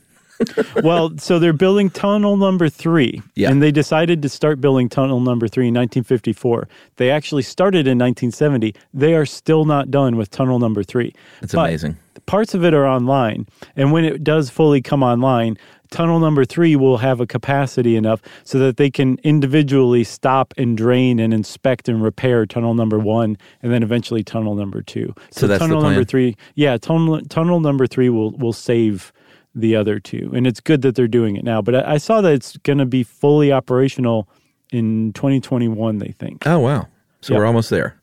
[0.84, 3.22] well, so they're building tunnel number three.
[3.36, 3.50] Yeah.
[3.50, 6.68] And they decided to start building tunnel number three in 1954.
[6.98, 8.76] They actually started in 1970.
[8.94, 11.14] They are still not done with tunnel number three.
[11.42, 11.98] It's amazing.
[12.26, 13.48] Parts of it are online.
[13.76, 15.58] And when it does fully come online,
[15.96, 20.78] tunnel number three will have a capacity enough so that they can individually stop and
[20.78, 25.14] drain and inspect and repair tunnel number one and then eventually tunnel number two.
[25.32, 29.14] So that's the tunnel number three, yeah, tunnel, tunnel number three will, will save
[29.56, 30.32] the other two.
[30.36, 31.62] And it's good that they're doing it now.
[31.62, 34.28] But I, I saw that it's going to be fully operational
[34.72, 36.46] in 2021, they think.
[36.46, 36.88] Oh wow!
[37.22, 37.40] So Yep.
[37.40, 37.96] we're almost there.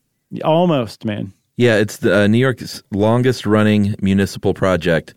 [0.43, 1.35] Almost, man.
[1.57, 5.15] Yeah, it's the uh, New York's longest running municipal project.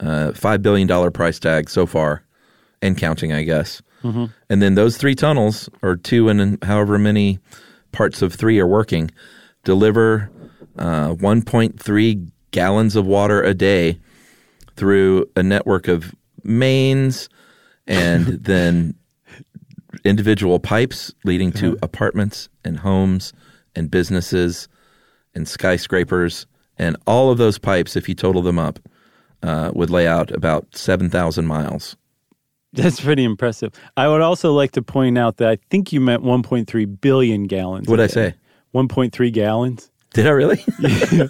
[0.00, 2.24] Uh, Five billion dollar price tag so far,
[2.82, 3.80] and counting, I guess.
[4.50, 7.38] And then those three tunnels, or two and however many
[7.92, 9.10] parts of three are working,
[9.64, 10.30] deliver
[10.78, 13.98] uh, 1.3 gallons of water a day
[14.76, 17.30] through a network of mains
[17.86, 18.94] and then
[20.04, 23.32] individual pipes leading to apartments and homes
[23.74, 24.68] and businesses
[25.34, 26.46] and skyscrapers,
[26.78, 28.78] and all of those pipes, if you total them up,
[29.44, 31.96] uh, would lay out about 7,000 miles.
[32.72, 33.72] That's pretty impressive.
[33.96, 37.86] I would also like to point out that I think you meant 1.3 billion gallons.
[37.88, 38.34] What'd I say?
[38.74, 39.90] 1.3 gallons.
[40.12, 40.64] Did I really?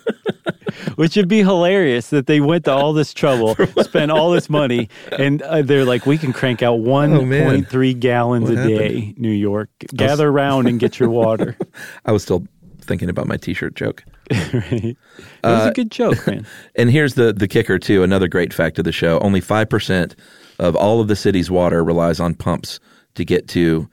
[0.96, 4.88] Which would be hilarious that they went to all this trouble, spent all this money,
[5.18, 8.78] and uh, they're like, we can crank out Oh, 1.3 gallons What a happened?
[8.78, 9.70] day, New York.
[9.94, 11.56] Gather around and get your water.
[12.04, 12.46] I was still
[12.84, 14.04] thinking about my t shirt joke.
[14.30, 14.84] Right?
[14.84, 14.96] It
[15.42, 16.46] Uh, was a good joke, man.
[16.76, 18.02] And here's the, the kicker, too.
[18.02, 20.14] Another great fact of the show only 5%
[20.58, 22.80] of all of the city's water relies on pumps
[23.16, 23.88] to get to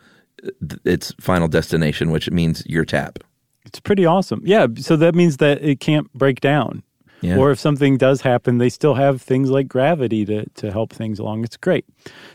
[0.67, 3.19] th- its final destination, which means your tap.
[3.65, 4.41] It's pretty awesome.
[4.43, 6.83] Yeah, so that means that it can't break down.
[7.21, 7.37] Yeah.
[7.37, 11.19] Or if something does happen, they still have things like gravity to, to help things
[11.19, 11.43] along.
[11.43, 11.85] It's great.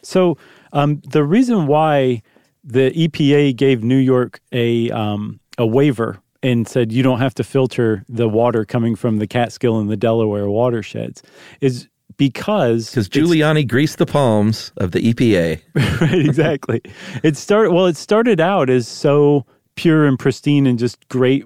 [0.03, 0.39] So
[0.73, 2.23] um, the reason why
[2.63, 7.45] the EPA gave New York a um, a waiver and said you don't have to
[7.45, 11.23] filter the water coming from the Catskill and the Delaware watersheds
[11.61, 15.61] is because Because Giuliani greased the palms of the EPA.
[16.01, 16.81] right exactly
[17.23, 21.45] it started well it started out as so pure and pristine and just great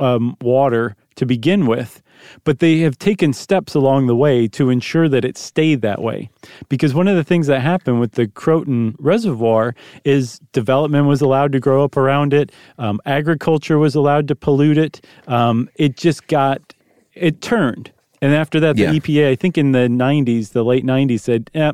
[0.00, 2.02] um, water to begin with
[2.44, 6.30] but they have taken steps along the way to ensure that it stayed that way.
[6.68, 11.52] Because one of the things that happened with the croton reservoir is development was allowed
[11.52, 12.50] to grow up around it.
[12.78, 15.04] Um, agriculture was allowed to pollute it.
[15.26, 16.74] Um, it just got
[17.14, 17.90] it turned.
[18.22, 18.92] And after that the Yeah.
[18.92, 21.72] epa i think in the 90s the late 90s said eh,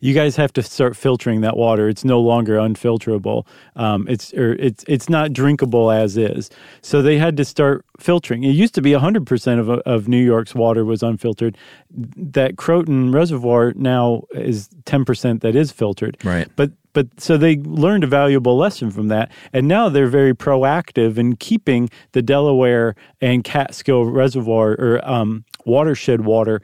[0.00, 1.88] you guys have to start filtering that water.
[1.88, 3.46] It's no longer unfilterable.
[3.76, 6.50] Um, it's or it's it's not drinkable as is.
[6.82, 8.44] So they had to start filtering.
[8.44, 11.56] It used to be 100% of of New York's water was unfiltered.
[11.90, 16.16] That Croton Reservoir now is 10% that is filtered.
[16.24, 16.48] Right.
[16.56, 21.18] But but so they learned a valuable lesson from that, and now they're very proactive
[21.18, 26.62] in keeping the Delaware and Catskill Reservoir or um, watershed water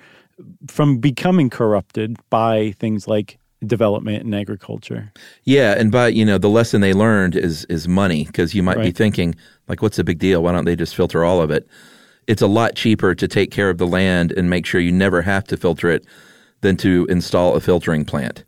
[0.69, 5.13] from becoming corrupted by things like development and agriculture.
[5.45, 8.81] Yeah, and by you know the lesson they learned is is money because you might
[8.81, 9.35] be thinking
[9.69, 10.43] like, what's the big deal?
[10.43, 11.67] Why don't they just filter all of it?
[12.27, 15.23] It's a lot cheaper to take care of the land and make sure you never
[15.23, 16.05] have to filter it
[16.61, 18.45] than to install a filtering plant.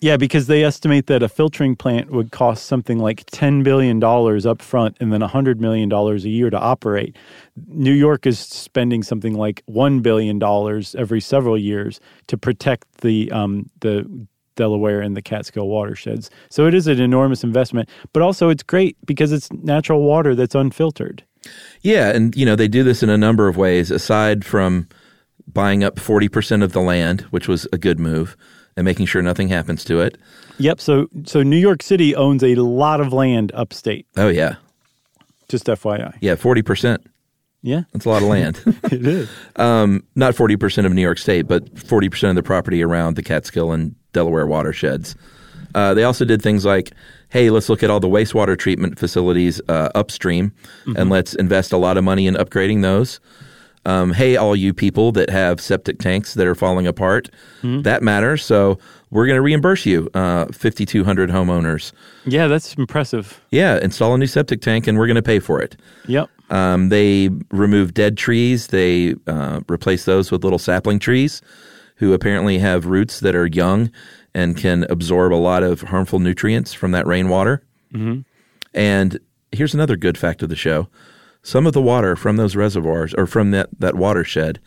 [0.00, 4.62] Yeah, because they estimate that a filtering plant would cost something like $10 billion up
[4.62, 7.16] front and then $100 million a year to operate.
[7.66, 10.42] New York is spending something like $1 billion
[10.96, 16.30] every several years to protect the, um, the Delaware and the Catskill watersheds.
[16.48, 20.54] So it is an enormous investment, but also it's great because it's natural water that's
[20.54, 21.24] unfiltered.
[21.80, 23.90] Yeah, and you know they do this in a number of ways.
[23.90, 24.86] Aside from
[25.50, 28.36] buying up forty percent of the land, which was a good move,
[28.80, 30.16] and making sure nothing happens to it.
[30.58, 30.80] Yep.
[30.80, 34.06] So so New York City owns a lot of land upstate.
[34.16, 34.54] Oh yeah,
[35.48, 36.14] Just FYI.
[36.20, 37.06] yeah, forty percent.
[37.62, 38.62] Yeah, That's a lot of land.
[38.84, 39.28] it is.
[39.56, 43.16] um, not forty percent of New York State, but forty percent of the property around
[43.16, 45.14] the Catskill and Delaware watersheds.
[45.74, 46.90] Uh, they also did things like,
[47.28, 50.52] hey, let's look at all the wastewater treatment facilities uh, upstream,
[50.96, 53.20] and let's invest a lot of money in upgrading those.
[53.86, 57.30] Um, hey, all you people that have septic tanks that are falling apart,
[57.82, 58.44] that matters.
[58.44, 58.78] So
[59.10, 61.92] we're going to reimburse you, uh, 5,200 homeowners.
[62.26, 63.40] Yeah, that's impressive.
[63.50, 65.76] Yeah, install a new septic tank, and we're going to pay for it.
[66.06, 66.28] Yep.
[66.50, 68.68] Um, they remove dead trees.
[68.68, 71.40] They uh, replace those with little sapling trees,
[71.96, 73.90] who apparently have roots that are young
[74.34, 77.62] and can absorb a lot of harmful nutrients from that rainwater.
[77.92, 78.20] Mm-hmm.
[78.74, 79.18] And
[79.52, 80.88] here's another good fact of the show:
[81.42, 84.60] some of the water from those reservoirs or from that that watershed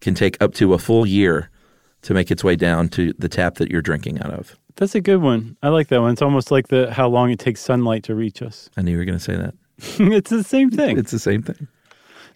[0.00, 1.50] can take up to a full year
[2.02, 4.56] to make its way down to the tap that you're drinking out of.
[4.76, 5.56] That's a good one.
[5.62, 6.12] I like that one.
[6.12, 8.70] It's almost like the how long it takes sunlight to reach us.
[8.76, 9.54] I knew you were going to say that.
[10.12, 10.98] it's the same thing.
[10.98, 11.68] It's the same thing.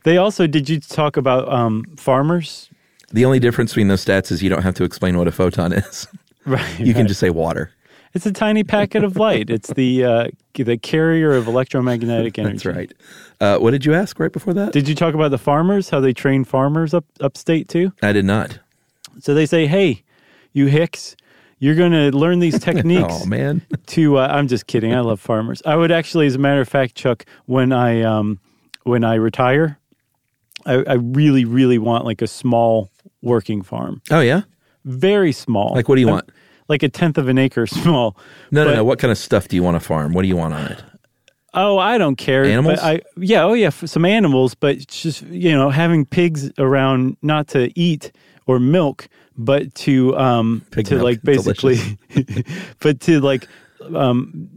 [0.04, 2.68] they also did you talk about um, farmers?
[3.12, 5.72] The only difference between those stats is you don't have to explain what a photon
[5.72, 6.06] is.
[6.46, 6.78] Right.
[6.78, 7.72] You can just say water.
[8.14, 9.50] It's a tiny packet of light.
[9.50, 12.55] It's the uh, the carrier of electromagnetic energy.
[12.55, 12.92] That's right.
[13.40, 14.72] Uh, what did you ask right before that?
[14.72, 15.90] Did you talk about the farmers?
[15.90, 17.92] How they train farmers up upstate too?
[18.03, 18.59] I did not.
[19.20, 20.05] So they say, "Hey,
[20.53, 21.16] you hicks,
[21.59, 23.62] you're going to learn these techniques." Oh man.
[23.88, 24.94] to uh, I'm just kidding.
[24.94, 25.61] I love farmers.
[25.66, 28.38] I would actually, as a matter of fact, Chuck, when I um,
[28.85, 29.79] when I retire,
[30.66, 32.90] I, I really, really want like a small
[33.22, 34.42] working farm, Oh yeah.
[34.85, 35.72] very small.
[35.74, 36.29] Like what do you want?
[36.68, 38.16] Like a tenth of an acre small.
[38.50, 38.85] No, but- no, no.
[38.85, 40.12] What kind of stuff do you want to farm?
[40.12, 40.83] What do you want on it?
[41.57, 42.44] Oh, I don't care.
[42.44, 42.81] Animals?
[42.83, 47.70] I yeah, oh yeah, some animals, but just you know having pigs around not to
[47.79, 48.11] eat
[48.46, 51.79] or milk, but to um Pig to milk, like basically,
[52.81, 53.46] but to like
[53.94, 54.48] um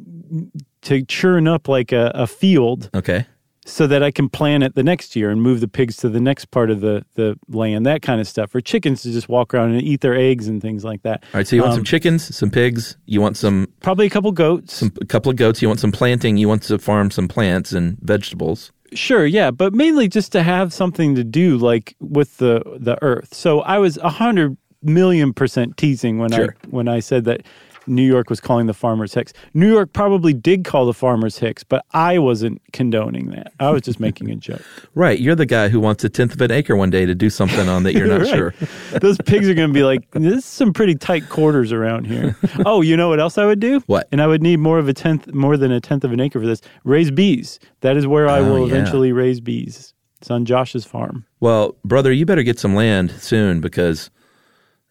[0.82, 3.28] to churn up like a, a field Okay.
[3.68, 6.22] So that I can plan it the next year and move the pigs to the
[6.22, 8.50] next part of the, the land, that kind of stuff.
[8.50, 11.24] For chickens to just walk around and eat their eggs and things like that.
[11.34, 14.10] All right, so you want Um, some chickens, some pigs, you want some, Probably a
[14.10, 14.74] couple goats.
[14.74, 17.74] some a couple of goats, you want some planting, you want to farm some plants
[17.74, 18.72] and vegetables.
[18.94, 23.34] Sure, yeah, but mainly just to have something to do, like with the the earth.
[23.34, 26.56] So I was a hundred million percent teasing when Sure.
[26.64, 27.42] I when I said that
[27.88, 29.34] New York was calling the farmers hicks.
[29.54, 33.54] New York probably did call the farmers hicks, but I wasn't condoning that.
[33.60, 34.62] I was just making a joke.
[34.96, 37.30] Right, you're the guy who wants a tenth of an acre one day to do
[37.30, 38.28] something on that you're not Right.
[38.36, 38.54] sure.
[39.00, 42.36] Those pigs are going to be like, this is some pretty tight quarters around here.
[42.66, 43.80] Oh, you know what else I would do?
[43.88, 44.08] What?
[44.12, 46.40] And I would need more of a tenth, more than a tenth of an acre
[46.40, 46.62] for this.
[46.84, 47.60] Raise bees.
[47.82, 48.76] That is where I Oh, will yeah.
[48.76, 49.94] eventually raise bees.
[50.20, 51.26] It's on Josh's farm.
[51.40, 54.10] Well, brother, you better get some land soon because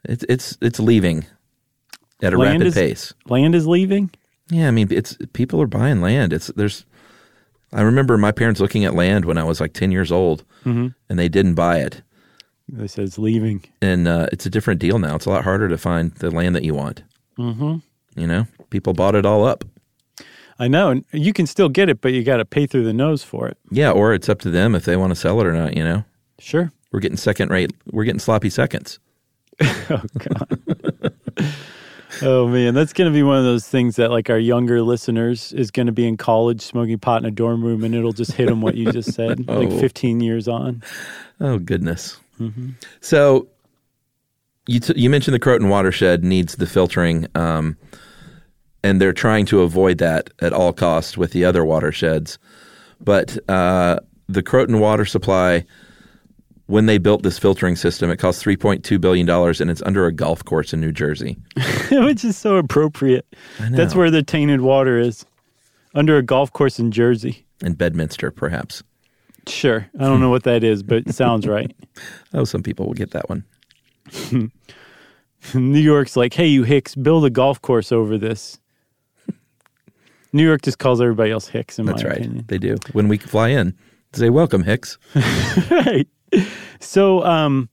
[0.05, 1.27] it's it's it's leaving
[2.23, 3.15] at a Land rapid is- pace.
[3.29, 4.11] Land is leaving.
[4.49, 6.33] Yeah, I mean, it's people are buying land.
[6.33, 6.85] It's there's.
[7.73, 10.89] I remember my parents looking at land when I was like ten years old, Mm-hmm.
[11.09, 12.03] and they didn't buy it.
[12.69, 13.65] They said it's leaving.
[13.83, 15.17] And uh, it's a different deal now.
[15.17, 17.03] It's a lot harder to find the land that you want.
[17.39, 17.77] Mm-hmm.
[18.21, 19.65] You know, people bought it all up.
[20.59, 20.91] I know.
[20.91, 23.47] And you can still get it, but you got to pay through the nose for
[23.47, 23.57] it.
[23.71, 25.77] Yeah, or it's up to them if they want to sell it or not.
[25.77, 26.05] You know,
[26.39, 26.73] Sure.
[26.93, 27.73] we're getting second rate.
[27.93, 28.99] We're getting sloppy seconds.
[29.91, 30.03] Oh
[32.23, 35.71] man, that's going to be one of those things that like our younger listeners is
[35.71, 38.47] going to be in college smoking pot in a dorm room, and it'll just hit
[38.49, 39.79] them what you just said, like Oh.
[39.79, 40.83] 15 years on.
[41.41, 42.19] Oh goodness.
[43.01, 43.49] So
[44.67, 47.77] you t- you mentioned the Croton watershed needs the filtering, um,
[48.85, 52.39] and they're trying to avoid that at all costs with the other watersheds.
[53.01, 55.65] But uh, the Croton water supply,
[56.67, 59.83] when they built this filtering system, it cost three point two billion dollars, and it's
[59.83, 61.37] under a golf course in New Jersey.
[61.91, 63.27] which is so appropriate.
[63.71, 65.25] That's where the tainted water is,
[65.95, 67.47] under a golf course in Jersey.
[67.63, 68.83] In Bedminster, perhaps.
[69.49, 71.75] Sure, I don't know what that is, but it sounds right.
[72.35, 73.45] Oh, some people will get that one.
[75.55, 78.59] New York's like, hey, you Hicks, build a golf course over this.
[80.33, 82.19] New York just calls everybody else Hicks, in That's my right.
[82.19, 82.45] opinion.
[82.49, 82.77] They do.
[82.93, 83.75] When we fly in,
[84.13, 84.99] they say, Welcome, Hicks.
[85.71, 86.07] right.
[86.79, 87.70] So, um,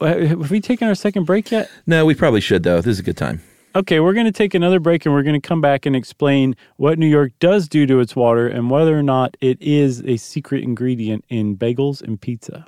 [0.00, 1.70] have we taken our second break yet?
[1.86, 2.80] No, we probably should, though.
[2.80, 3.42] This is a good time.
[3.76, 6.56] Okay, we're going to take another break and we're going to come back and explain
[6.76, 10.16] what New York does do to its water and whether or not it is a
[10.16, 12.66] secret ingredient in bagels and pizza.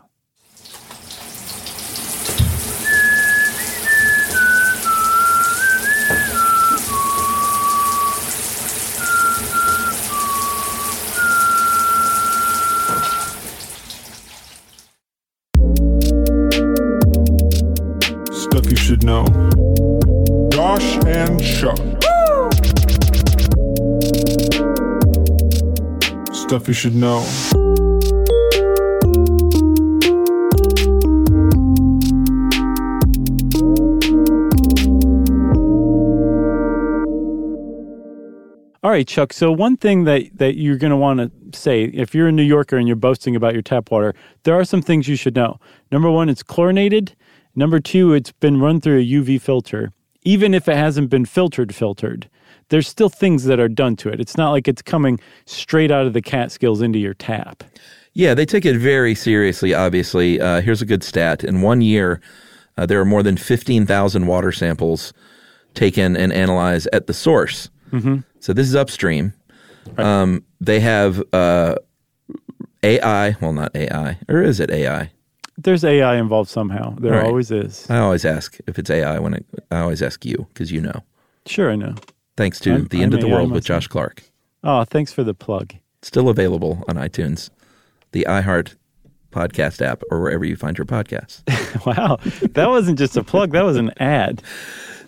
[19.04, 19.24] Know.
[20.52, 21.78] Josh and Chuck.
[26.32, 27.26] Stuff you should know.
[38.84, 39.32] All right, Chuck.
[39.32, 42.42] So one thing that, that you're going to want to say, if you're a New
[42.42, 44.12] Yorker and you're boasting about your tap water,
[44.42, 45.60] there are some things you should know.
[45.92, 47.14] Number one, it's chlorinated.
[47.54, 49.92] Number two, it's been run through a UV filter.
[50.24, 52.28] Even if it hasn't been filtered, filtered,
[52.68, 54.20] there's still things that are done to it.
[54.20, 57.64] It's not like it's coming straight out of the Catskills into your tap.
[58.14, 60.40] Yeah, they take it very seriously, obviously.
[60.40, 61.44] Uh, here's a good stat.
[61.44, 62.20] In one year,
[62.76, 65.12] uh, there are more than 15,000 water samples
[65.74, 67.68] taken and analyzed at the source.
[67.90, 68.18] Mm-hmm.
[68.40, 69.32] So this is upstream.
[69.98, 71.76] Um, they have uh,
[72.82, 75.10] AI, well, not AI, or is it AI?
[75.62, 76.94] There's AI involved somehow.
[76.98, 77.27] There right.
[77.27, 77.88] always is.
[77.90, 81.03] I always ask if it's AI when it, I always ask you because you know.
[81.46, 81.94] Sure, I know.
[82.37, 83.64] Thanks to I'm- The End I'm of the AI World with.
[83.64, 84.22] Josh Clark.
[84.64, 85.75] Oh, thanks for the plug.
[86.03, 87.51] Still available on iTunes,
[88.12, 88.75] the iHeart
[89.31, 91.42] podcast app, or wherever you find your podcasts.
[91.87, 92.18] Wow,
[92.53, 93.53] that wasn't just a plug.
[93.53, 94.42] That was an ad.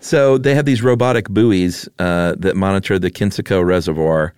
[0.01, 4.35] So they have these robotic buoys uh, that monitor the Kensico Reservoir,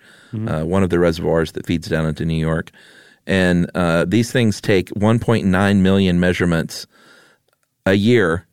[0.47, 2.69] uh, one of the reservoirs that feeds down into New York.
[3.27, 6.87] And uh, these things take 1.9 million measurements
[7.85, 8.47] a year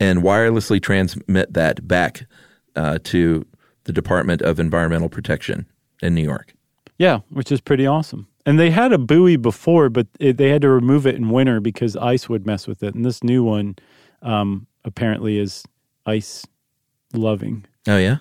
[0.00, 2.26] and wirelessly transmit that back
[2.74, 3.46] uh, to
[3.84, 5.66] the Department of Environmental Protection
[6.02, 6.54] in New York.
[6.98, 8.26] Yeah, which is pretty awesome.
[8.46, 11.60] And they had a buoy before, but it, they had to remove it in winter
[11.60, 12.94] because ice would mess with it.
[12.94, 13.76] And this new one
[14.22, 15.64] um, apparently is
[16.06, 16.46] ice
[17.12, 17.66] loving.
[17.86, 18.18] Oh, yeah?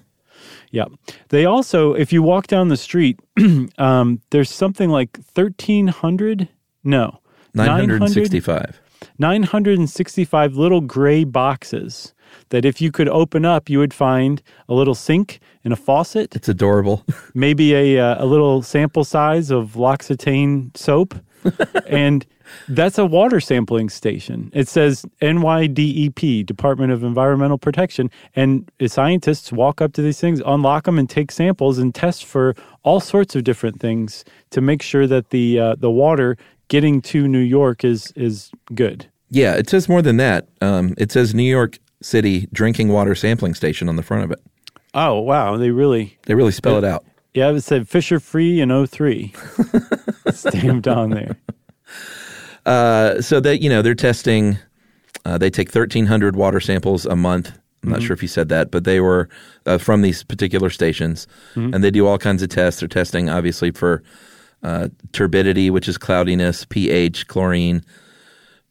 [0.71, 0.85] Yeah.
[1.29, 3.19] They also, if you walk down the street,
[3.77, 6.49] um, there's something like 1,300,
[6.83, 7.19] no,
[7.53, 8.81] 965.
[9.19, 12.13] 965 little gray boxes
[12.49, 16.35] that if you could open up, you would find a little sink and a faucet,
[16.35, 17.05] It's adorable.
[17.33, 21.15] maybe a uh, a little sample size of L'Occitane soap,
[21.87, 22.25] and
[22.69, 24.49] that's a water sampling station.
[24.53, 30.85] It says NYDEP, Department of Environmental Protection, and scientists walk up to these things, unlock
[30.85, 35.07] them, and take samples and test for all sorts of different things to make sure
[35.07, 36.37] that the uh, the water
[36.67, 39.07] getting to New York is is good.
[39.29, 40.47] yeah, it says more than that.
[40.61, 44.39] Um, it says New York City Drinking Water Sampling Station on the front of it.
[44.93, 47.05] Oh wow, they really They really spell it out.
[47.33, 47.49] Yeah.
[47.51, 49.33] It said Fisher Free in 03.
[50.31, 51.37] stamped on there.
[52.65, 54.57] Uh, so that you know they're testing.
[55.25, 57.57] Uh, they take thirteen hundred water samples a month.
[57.83, 59.29] I'm not sure if you said that, but they were
[59.65, 62.81] uh, from these particular stations, and they do all kinds of tests.
[62.81, 64.03] They're testing obviously for
[64.63, 67.83] uh, turbidity, which is cloudiness, pH, chlorine,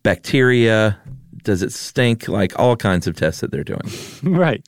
[0.02, 0.98] bacteria.
[1.42, 2.28] Does it stink?
[2.28, 3.80] Like all kinds of tests that they're doing.
[4.22, 4.62] right.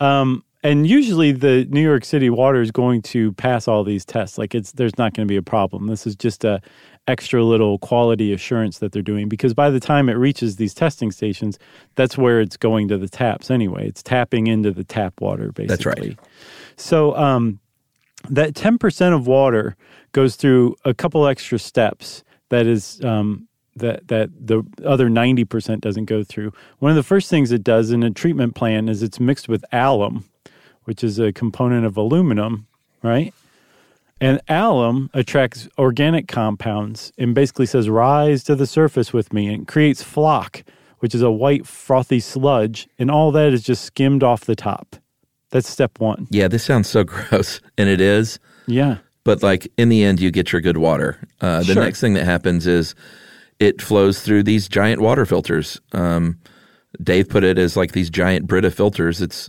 [0.00, 4.36] Um, and usually the New York City water is going to pass all these tests.
[4.36, 5.86] Like it's there's not going to be a problem.
[5.86, 6.60] This is just a
[7.06, 11.12] extra little quality assurance that they're doing because by the time it reaches these testing
[11.12, 11.56] stations,
[11.94, 13.86] that's where it's going to the taps anyway.
[13.86, 15.66] It's tapping into the tap water basically.
[15.68, 16.18] That's right.
[16.76, 17.60] So um,
[18.28, 19.76] that 10% of water
[20.10, 23.46] goes through a couple extra steps that is um,
[23.76, 26.52] that that the other 90% doesn't go through.
[26.80, 29.64] One of the first things it does in a treatment plant is it's mixed with
[29.70, 30.24] alum,
[30.86, 32.66] which is a component of aluminum,
[33.02, 33.32] right?
[34.20, 39.68] And alum attracts organic compounds and basically says, rise to the surface with me, and
[39.68, 40.62] creates floc,
[41.00, 42.88] which is a white, frothy sludge.
[42.98, 44.96] And all that is just skimmed off the top.
[45.50, 46.26] That's step one.
[46.30, 48.38] Yeah, this sounds so gross, and it is.
[48.66, 48.98] Yeah.
[49.24, 51.18] But like in the end, you get your good water.
[51.40, 51.84] Uh, the Sure.
[51.84, 52.94] next thing that happens is
[53.60, 55.80] it flows through these giant water filters.
[55.92, 56.38] Um,
[57.02, 59.20] Dave put it as like these giant Brita filters.
[59.20, 59.48] It's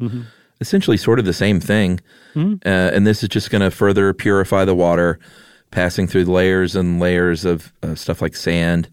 [0.61, 1.99] essentially sort of the same thing,
[2.65, 5.19] uh, and this is just going to further purify the water,
[5.71, 8.89] passing through layers and layers of uh, stuff like sand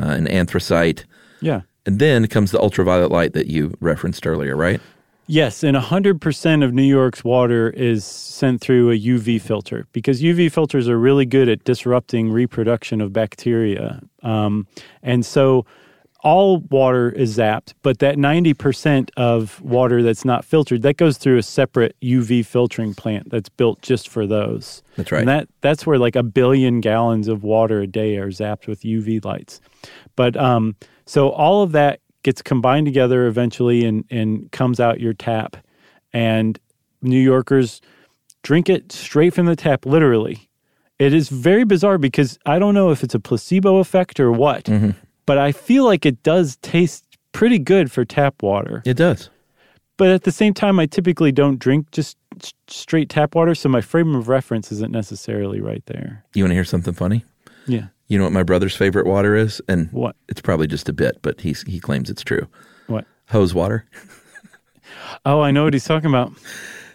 [0.00, 1.04] uh, and anthracite.
[1.40, 1.62] Yeah.
[1.84, 4.80] And then comes the ultraviolet light that you referenced earlier, right?
[5.28, 10.52] Yes, and 100% of New York's water is sent through a UV filter because UV
[10.52, 14.00] filters are really good at disrupting reproduction of bacteria.
[14.22, 14.68] Um,
[15.02, 15.66] and so
[16.26, 21.38] all water is zapped, but that 90% of water that's not filtered, that goes through
[21.38, 24.82] a separate UV filtering plant that's built just for those.
[24.96, 25.20] That's right.
[25.20, 28.80] And that, that's where like a billion gallons of water a day are zapped with
[28.80, 29.60] UV lights.
[30.16, 30.74] But um,
[31.04, 35.56] so all of that gets combined together eventually and, and comes out your tap.
[36.12, 36.58] And
[37.02, 37.80] New Yorkers
[38.42, 40.50] drink it straight from the tap, literally.
[40.98, 44.68] It is very bizarre because I don't know if it's a placebo effect or what,
[45.26, 48.82] but I feel like it does taste pretty good for tap water.
[48.86, 49.28] It does.
[49.98, 52.16] But at the same time, I typically don't drink just
[52.68, 56.24] straight tap water, so my frame of reference isn't necessarily right there.
[56.34, 57.24] You want to hear something funny?
[57.66, 57.86] Yeah.
[58.08, 59.60] You know what my brother's favorite water is?
[59.68, 60.14] And What?
[60.28, 62.46] It's probably just a bit, but he's, he claims it's true.
[62.86, 63.04] What?
[63.30, 63.86] Hose water.
[65.24, 66.32] Oh, I know what he's talking about.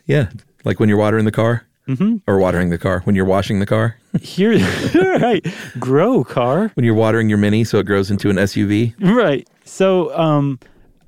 [0.07, 0.29] Yeah.
[0.65, 2.17] Like when you're watering the car mm-hmm.
[2.27, 4.53] or watering the car, when you're washing the car, Here,
[5.19, 5.45] right.
[5.79, 6.71] Grow car.
[6.75, 8.93] when you're watering your mini so it grows into an SUV.
[8.99, 9.47] Right.
[9.65, 10.59] So, um,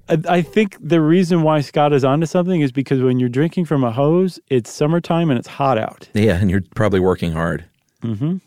[0.10, 3.66] I, I think the reason why Scott is onto something is because when you're drinking
[3.66, 6.10] from a hose, it's summertime and it's hot out.
[6.14, 6.36] Yeah.
[6.38, 7.66] And you're probably working hard.
[8.02, 8.38] Mm-hmm.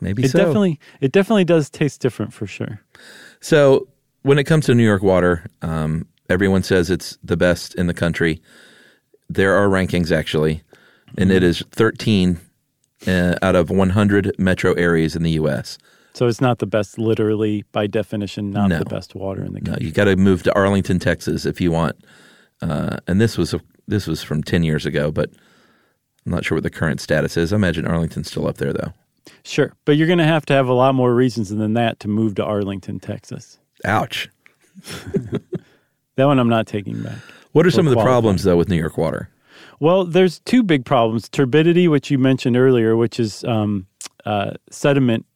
[0.00, 0.38] Maybe It so.
[0.38, 2.80] definitely, it definitely does taste different for sure.
[3.40, 3.88] So
[4.22, 7.94] when it comes to New York water, um, everyone says it's the best in the
[7.94, 8.42] country.
[9.28, 10.62] There are rankings actually,
[11.18, 12.38] and it is 13
[13.06, 15.78] uh, out of 100 metro areas in the U.S.
[16.14, 18.78] So it's not the best, literally by definition, not No.
[18.78, 19.86] the best water in the No, country.
[19.86, 21.96] you got to move to Arlington, Texas, if you want.
[22.62, 25.30] Uh, and this was a, this was from 10 years ago, but
[26.24, 27.52] I'm not sure what the current status is.
[27.52, 28.92] I imagine Arlington's still up there though.
[29.42, 32.08] Sure, but you're going to have to have a lot more reasons than that to
[32.08, 33.58] move to Arlington, Texas.
[33.84, 34.28] Ouch.
[36.16, 37.16] That one I'm not taking back.
[37.52, 39.28] What are some of the problems though with New York water?
[39.80, 43.86] Well, there's two big problems: turbidity, which you mentioned earlier, which is um,
[44.24, 45.26] uh, sediment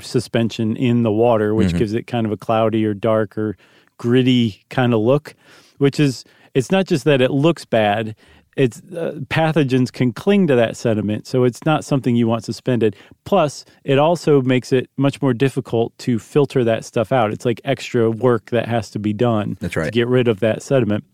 [0.00, 3.56] suspension in the water, which gives it kind of a cloudy or dark or
[3.98, 5.34] gritty kind of look.
[5.78, 6.24] Which is,
[6.54, 8.14] it's not just that it looks bad;
[8.56, 12.96] it's uh, pathogens can cling to that sediment, so it's not something you want suspended.
[13.24, 17.32] Plus, it also makes it much more difficult to filter that stuff out.
[17.32, 20.62] It's like extra work that has to be done That's to get rid of that
[20.62, 21.04] sediment.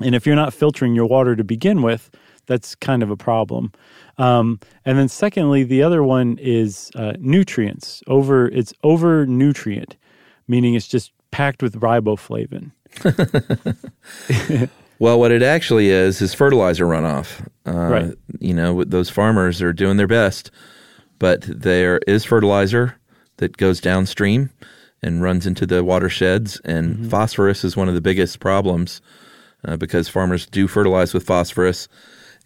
[0.00, 2.10] And if you're not filtering your water to begin with,
[2.46, 3.72] that's kind of a problem.
[4.18, 8.02] Um, and then secondly, the other one is uh, nutrients.
[8.06, 9.96] Over it's over nutrient,
[10.48, 12.72] meaning it's just packed with riboflavin.
[15.00, 17.40] Well, what it actually is is fertilizer runoff.
[17.66, 18.14] Uh, Right.
[18.38, 20.50] You know, those farmers are doing their best,
[21.18, 22.96] but there is fertilizer
[23.38, 24.50] that goes downstream
[25.02, 29.00] and runs into the watersheds, and phosphorus is one of the biggest problems
[29.64, 31.88] uh, because farmers do fertilize with phosphorus,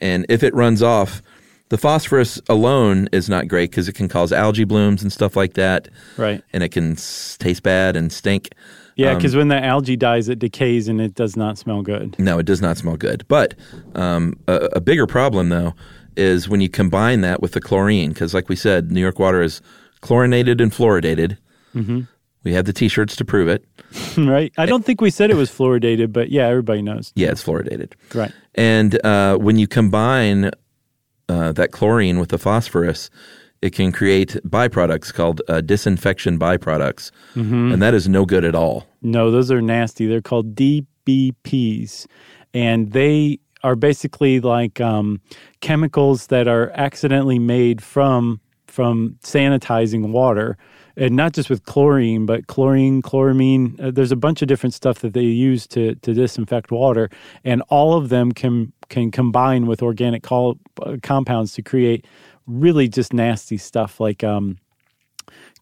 [0.00, 1.22] and if it runs off,
[1.70, 5.54] the phosphorus alone is not great because it can cause algae blooms and stuff like
[5.54, 6.42] that, Right.
[6.52, 8.50] and it can s- taste bad and stink.
[8.96, 12.16] Yeah, Um, because when the algae dies, it decays and it does not smell good.
[12.18, 13.24] No, it does not smell good.
[13.28, 13.54] But
[13.96, 15.74] um, a, a bigger problem, though,
[16.16, 19.42] is when you combine that with the chlorine, because, like we said, New York water
[19.42, 19.60] is
[20.00, 21.38] chlorinated and fluoridated.
[21.74, 22.02] Mm-hmm.
[22.44, 23.64] We have the T-shirts to prove it.
[24.18, 24.52] right?
[24.56, 27.12] I don't think we said it was fluoridated, but yeah, everybody knows.
[27.14, 27.92] Yeah, it's fluoridated.
[28.14, 28.32] Right.
[28.54, 30.50] And uh, when you combine
[31.28, 33.10] uh, that chlorine with the phosphorus,
[33.62, 38.86] it can create byproducts called uh, disinfection byproducts, and that is no good at all.
[39.00, 40.06] No, those are nasty.
[40.06, 42.06] They're called DBPs,
[42.52, 45.18] and they are basically like um,
[45.62, 50.58] chemicals that are accidentally made from from sanitizing water,
[50.96, 53.80] and not just with chlorine, but chlorine, chloramine.
[53.82, 57.10] Uh, there's a bunch of different stuff that they use to to disinfect water,
[57.44, 62.06] and all of them can can combine with organic col- uh, compounds to create
[62.46, 64.58] really just nasty stuff like um,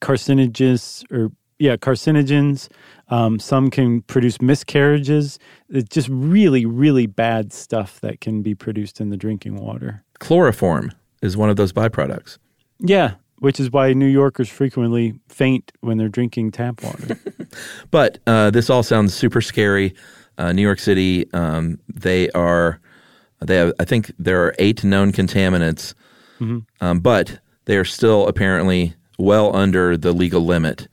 [0.00, 2.68] carcinogens or yeah carcinogens
[3.08, 9.00] um, some can produce miscarriages it's just really really bad stuff that can be produced
[9.00, 12.38] in the drinking water Chloroform is one of those byproducts.
[12.80, 17.18] yeah which is why new yorkers frequently faint when they're drinking tap water
[17.90, 19.94] But uh, this all sounds super scary.
[20.38, 22.80] Uh, New York City, um, they are,
[23.40, 25.92] they have, I think there are eight known contaminants,
[26.80, 30.88] um, but they are still apparently well under the legal limit,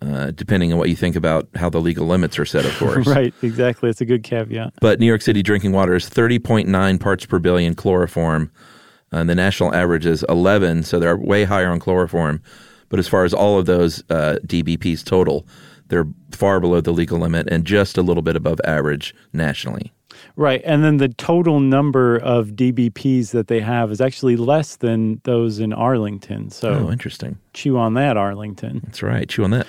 [0.00, 3.06] uh, depending on what you think about how the legal limits are set, of course.
[3.08, 7.26] right exactly it's a good caveat But New York City drinking water is 30.9 parts
[7.26, 8.50] per billion chloroform.
[9.12, 12.42] And the national average is 11, so they're way higher on chloroform.
[12.88, 15.46] But as far as all of those uh, DBPs total,
[15.88, 19.92] they're far below the legal limit and just a little bit above average nationally.
[20.36, 20.60] Right.
[20.64, 25.58] And then the total number of DBPs that they have is actually less than those
[25.60, 26.50] in Arlington.
[26.50, 27.38] So Oh, interesting.
[27.52, 28.80] chew on that, Arlington.
[28.84, 29.28] That's right.
[29.28, 29.66] Chew on that.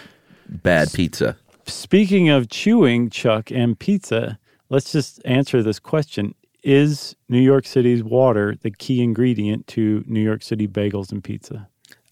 [0.49, 1.37] Bad pizza.
[1.65, 4.37] Speaking of chewing, Chuck, and pizza,
[4.69, 6.33] let's just answer this question.
[6.63, 11.67] Is New York City's water the key ingredient to New York City bagels and pizza?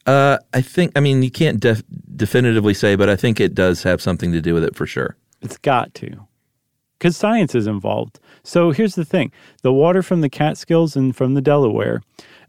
[0.05, 1.83] Uh, I think, I mean, you can't def-
[2.15, 5.15] definitively say, but I think it does have something to do with it for sure.
[5.41, 6.27] It's got to.
[6.97, 8.19] Because science is involved.
[8.43, 9.31] So here's the thing
[9.61, 12.01] the water from the Catskills and from the Delaware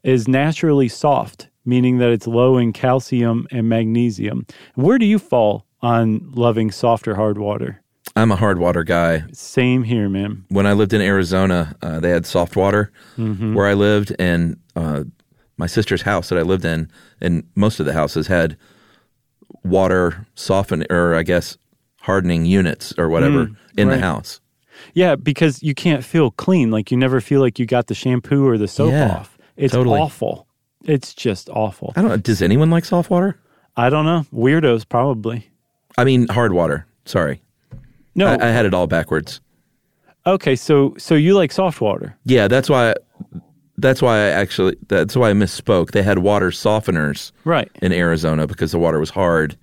[0.03, 4.47] is naturally soft, meaning that it's low in calcium and magnesium.
[4.75, 7.83] Where do you fall on loving soft or hard water?
[8.17, 9.25] I'm a hard water guy.
[9.33, 10.45] Same here, man.
[10.49, 15.05] when I lived in Arizona, uh, they had soft water where I lived, and uh,
[15.57, 16.91] my sister's house that I lived in,
[17.21, 18.57] and most of the houses had
[19.65, 21.57] water soften or I guess
[22.01, 23.97] hardening units or whatever in right.
[23.97, 24.41] the house.
[24.95, 26.71] Yeah, because you can't feel clean.
[26.71, 29.39] Like you never feel like you got the shampoo or the soap Yeah, off.
[29.57, 30.01] It's totally.
[30.01, 30.47] awful.
[30.85, 31.93] It's just awful.
[31.95, 32.17] I don't know.
[32.17, 33.39] Does anyone like soft water?
[33.77, 34.25] I don't know.
[34.33, 35.51] Weirdos, probably.
[35.99, 36.87] I mean, hard water.
[37.05, 37.43] Sorry,
[38.21, 38.29] No.
[38.29, 39.41] I, I had it all backwards.
[40.27, 42.17] okay, so so you like soft water.
[42.25, 42.95] Yeah, that's why.
[43.79, 44.77] That's why I actually.
[44.89, 45.93] That's why I misspoke.
[45.93, 47.71] They had water softeners Right.
[47.81, 49.57] in Arizona because the water was hard.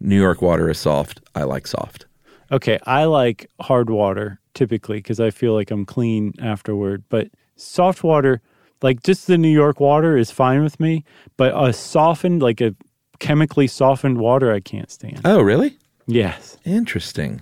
[0.00, 1.20] New York water is soft.
[1.34, 2.06] I like soft.
[2.52, 7.04] Okay, I like hard water typically because I feel like I'm clean afterward.
[7.08, 8.40] But soft water,
[8.82, 11.04] like just the New York water, is fine with me.
[11.36, 12.74] But a softened, like a
[13.20, 15.20] chemically softened water, I can't stand.
[15.24, 15.78] Oh, really?
[16.06, 16.56] Yes.
[16.64, 17.40] Interesting.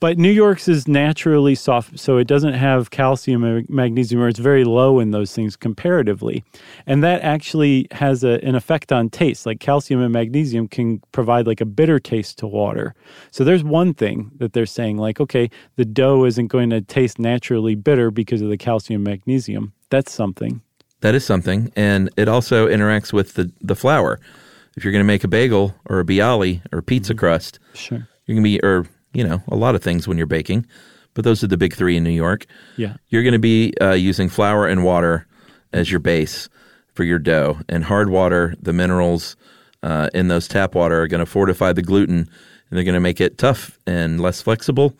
[0.00, 4.38] But New York's is naturally soft, so it doesn't have calcium and magnesium, or it's
[4.38, 6.44] very low in those things comparatively.
[6.86, 9.46] And that actually has a, an effect on taste.
[9.46, 12.94] Like calcium and magnesium can provide like a bitter taste to water.
[13.30, 17.18] So there's one thing that they're saying, like, okay, the dough isn't going to taste
[17.18, 19.72] naturally bitter because of the calcium magnesium.
[19.90, 20.62] That's something.
[21.00, 24.20] That is something, and it also interacts with the the flour.
[24.76, 27.18] If you're going to make a bagel or a bialy or pizza mm-hmm.
[27.18, 28.06] crust, Sure.
[28.24, 30.66] you're going to be, or you know, a lot of things when you're baking,
[31.14, 32.46] but those are the big three in New York.
[32.76, 32.96] Yeah.
[33.08, 35.26] You're going to be uh, using flour and water
[35.72, 36.48] as your base
[36.94, 39.36] for your dough, and hard water, the minerals
[39.82, 42.28] uh, in those tap water are going to fortify the gluten, and
[42.70, 44.94] they're going to make it tough and less flexible.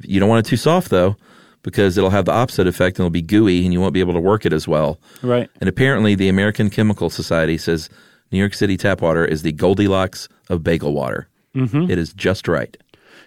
[0.00, 1.16] You don't want it too soft though,
[1.62, 4.12] because it'll have the opposite effect and it'll be gooey, and you won't be able
[4.12, 5.00] to work it as well.
[5.22, 5.50] Right.
[5.60, 7.90] And apparently, the American Chemical Society says
[8.30, 11.28] New York City tap water is the Goldilocks of bagel water.
[11.54, 11.90] Mm-hmm.
[11.90, 12.76] It is just right.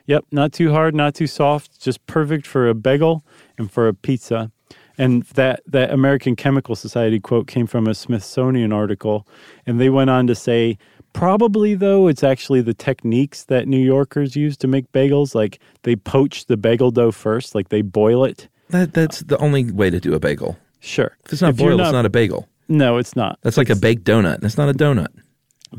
[0.07, 3.23] Yep, not too hard, not too soft, just perfect for a bagel
[3.57, 4.51] and for a pizza.
[4.97, 9.27] And that, that American Chemical Society quote came from a Smithsonian article.
[9.67, 10.77] And they went on to say,
[11.13, 15.35] probably though, it's actually the techniques that New Yorkers use to make bagels.
[15.35, 18.47] Like they poach the bagel dough first, like they boil it.
[18.69, 20.57] That that's the only way to do a bagel.
[20.79, 21.15] Sure.
[21.25, 22.47] If it's not If boiled, it's not a bagel.
[22.67, 23.39] No, it's not.
[23.43, 24.39] That's like a baked donut.
[24.41, 25.09] That's not a donut.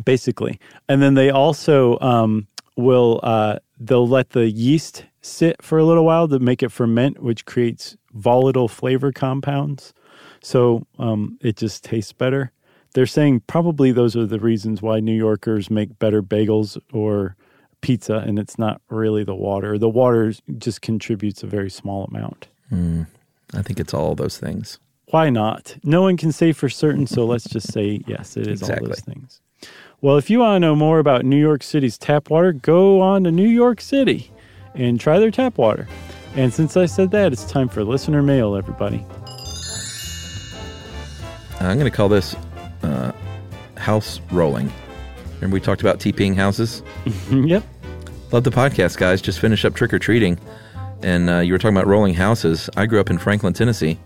[0.05, 0.59] basically.
[0.89, 6.05] And then they also um, will uh, they'll let the yeast sit for a little
[6.05, 9.93] while to make it ferment, which creates volatile flavor compounds.
[10.43, 12.53] So um, it just tastes better.
[12.95, 17.37] They're saying probably those are the reasons why New Yorkers make better bagels or
[17.81, 19.79] pizza, and it's not really the water.
[19.79, 22.49] The water just contributes a very small amount.
[23.55, 24.79] I think it's all those things.
[25.11, 25.77] Why not?
[25.85, 29.01] No one can say for certain, so let's just say yes, it is all those
[29.01, 29.41] things.
[30.01, 33.25] Well, if you want to know more about New York City's tap water, go on
[33.25, 34.31] to New york City
[34.75, 35.89] and try their tap water.
[36.37, 39.05] And since I said that, it's time for listener mail, everybody.
[41.59, 42.37] I'm going to call this
[42.85, 43.11] uh,
[43.77, 44.73] house rolling.
[45.35, 46.85] Remember we talked about TPing houses?
[47.33, 47.65] yep.
[48.31, 49.21] Love the podcast, guys.
[49.21, 50.39] Just finished up trick or treating,
[51.03, 52.71] and uh, you were talking about rolling houses.
[52.77, 53.99] I grew up in Franklin, Tennessee,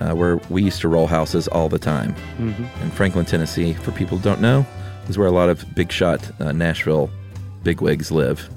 [0.00, 2.14] uh, where we used to roll houses all the time.
[2.38, 4.66] In Franklin, Tennessee, for people who don't know,
[5.08, 7.10] is where a lot of big shot uh, Nashville
[7.62, 8.48] bigwigs live,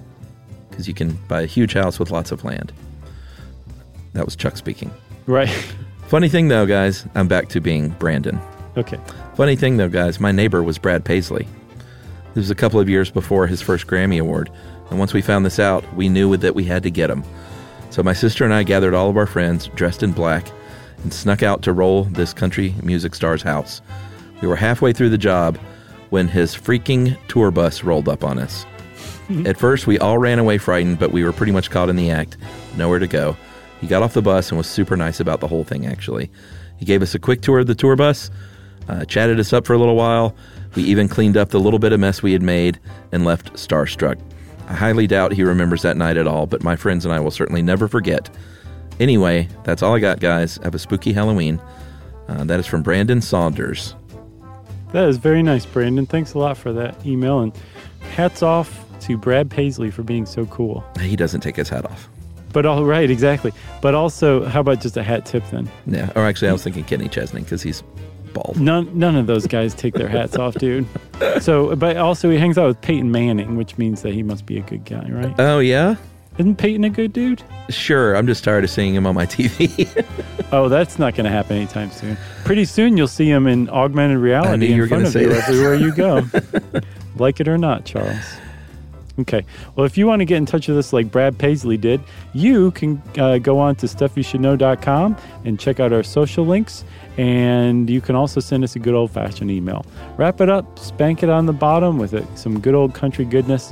[0.70, 2.72] because you can buy a huge house with lots of land.
[4.14, 4.92] That was Chuck speaking.
[5.26, 5.50] Right.
[6.08, 8.40] Funny thing, though, guys, I'm back to being Brandon.
[8.78, 9.00] okay.
[9.36, 11.48] Funny thing, though, guys, my neighbor was Brad Paisley.
[12.34, 14.52] This was a couple of years before his first Grammy Award,
[14.90, 17.24] and once we found this out, we knew that we had to get him.
[17.92, 20.48] So my sister and I gathered all of our friends dressed in black
[21.04, 23.82] and snuck out to roll this country music star's house.
[24.42, 25.58] We were halfway through the job
[26.10, 28.66] when his freaking tour bus rolled up on us.
[29.46, 32.12] At first, we all ran away frightened, but we were pretty much caught in the
[32.12, 32.36] act,
[32.76, 33.38] nowhere to go.
[33.80, 36.30] He got off the bus and was super nice about the whole thing, actually.
[36.78, 38.30] He gave us a quick tour of the tour bus,
[38.90, 40.36] uh, chatted us up for a little while.
[40.76, 42.78] We even cleaned up the little bit of mess we had made
[43.14, 44.20] and left starstruck.
[44.68, 47.32] I highly doubt he remembers that night at all, but my friends and I will
[47.32, 48.30] certainly never forget.
[49.02, 50.60] Anyway, that's all I got, guys.
[50.64, 51.60] Have a spooky Halloween.
[52.28, 53.96] Uh, that is from Brandon Saunders.
[54.94, 56.06] That is very nice, Brandon.
[56.06, 57.40] Thanks a lot for that email.
[57.40, 57.52] And
[58.16, 60.84] hats off to Brad Paisley for being so cool.
[61.00, 62.10] He doesn't take his hat off.
[62.54, 63.52] But all right, exactly.
[63.82, 65.68] But also, how about just a hat tip then?
[65.88, 66.12] Yeah.
[66.16, 67.82] Or actually, I was thinking Kenny Chesney because he's
[68.34, 68.60] bald.
[68.60, 70.88] None, none of those guys take their hats off, dude.
[71.40, 74.58] So, but also he hangs out with Peyton Manning, which means that he must be
[74.58, 75.36] a good guy, right?
[75.38, 75.96] Oh, yeah?
[76.38, 77.44] Isn't Peyton a good dude?
[77.70, 78.16] Sure.
[78.16, 80.06] I'm just tired of seeing him on my TV.
[80.54, 82.18] Oh, that's not going to happen anytime soon.
[82.44, 85.48] Pretty soon you'll see him in augmented reality in front of you that.
[85.48, 86.26] everywhere you go.
[87.16, 88.20] like it or not, Charles.
[89.18, 89.46] Okay.
[89.76, 92.02] Well, if you want to get in touch with us like Brad Paisley did,
[92.34, 95.16] you can uh, go on to stuffyoushouldknow.com
[95.46, 96.84] and check out our social links.
[97.18, 99.86] And you can also send us a good old fashioned email.
[100.18, 103.72] Wrap it up, spank it on the bottom with it, some good old country goodness,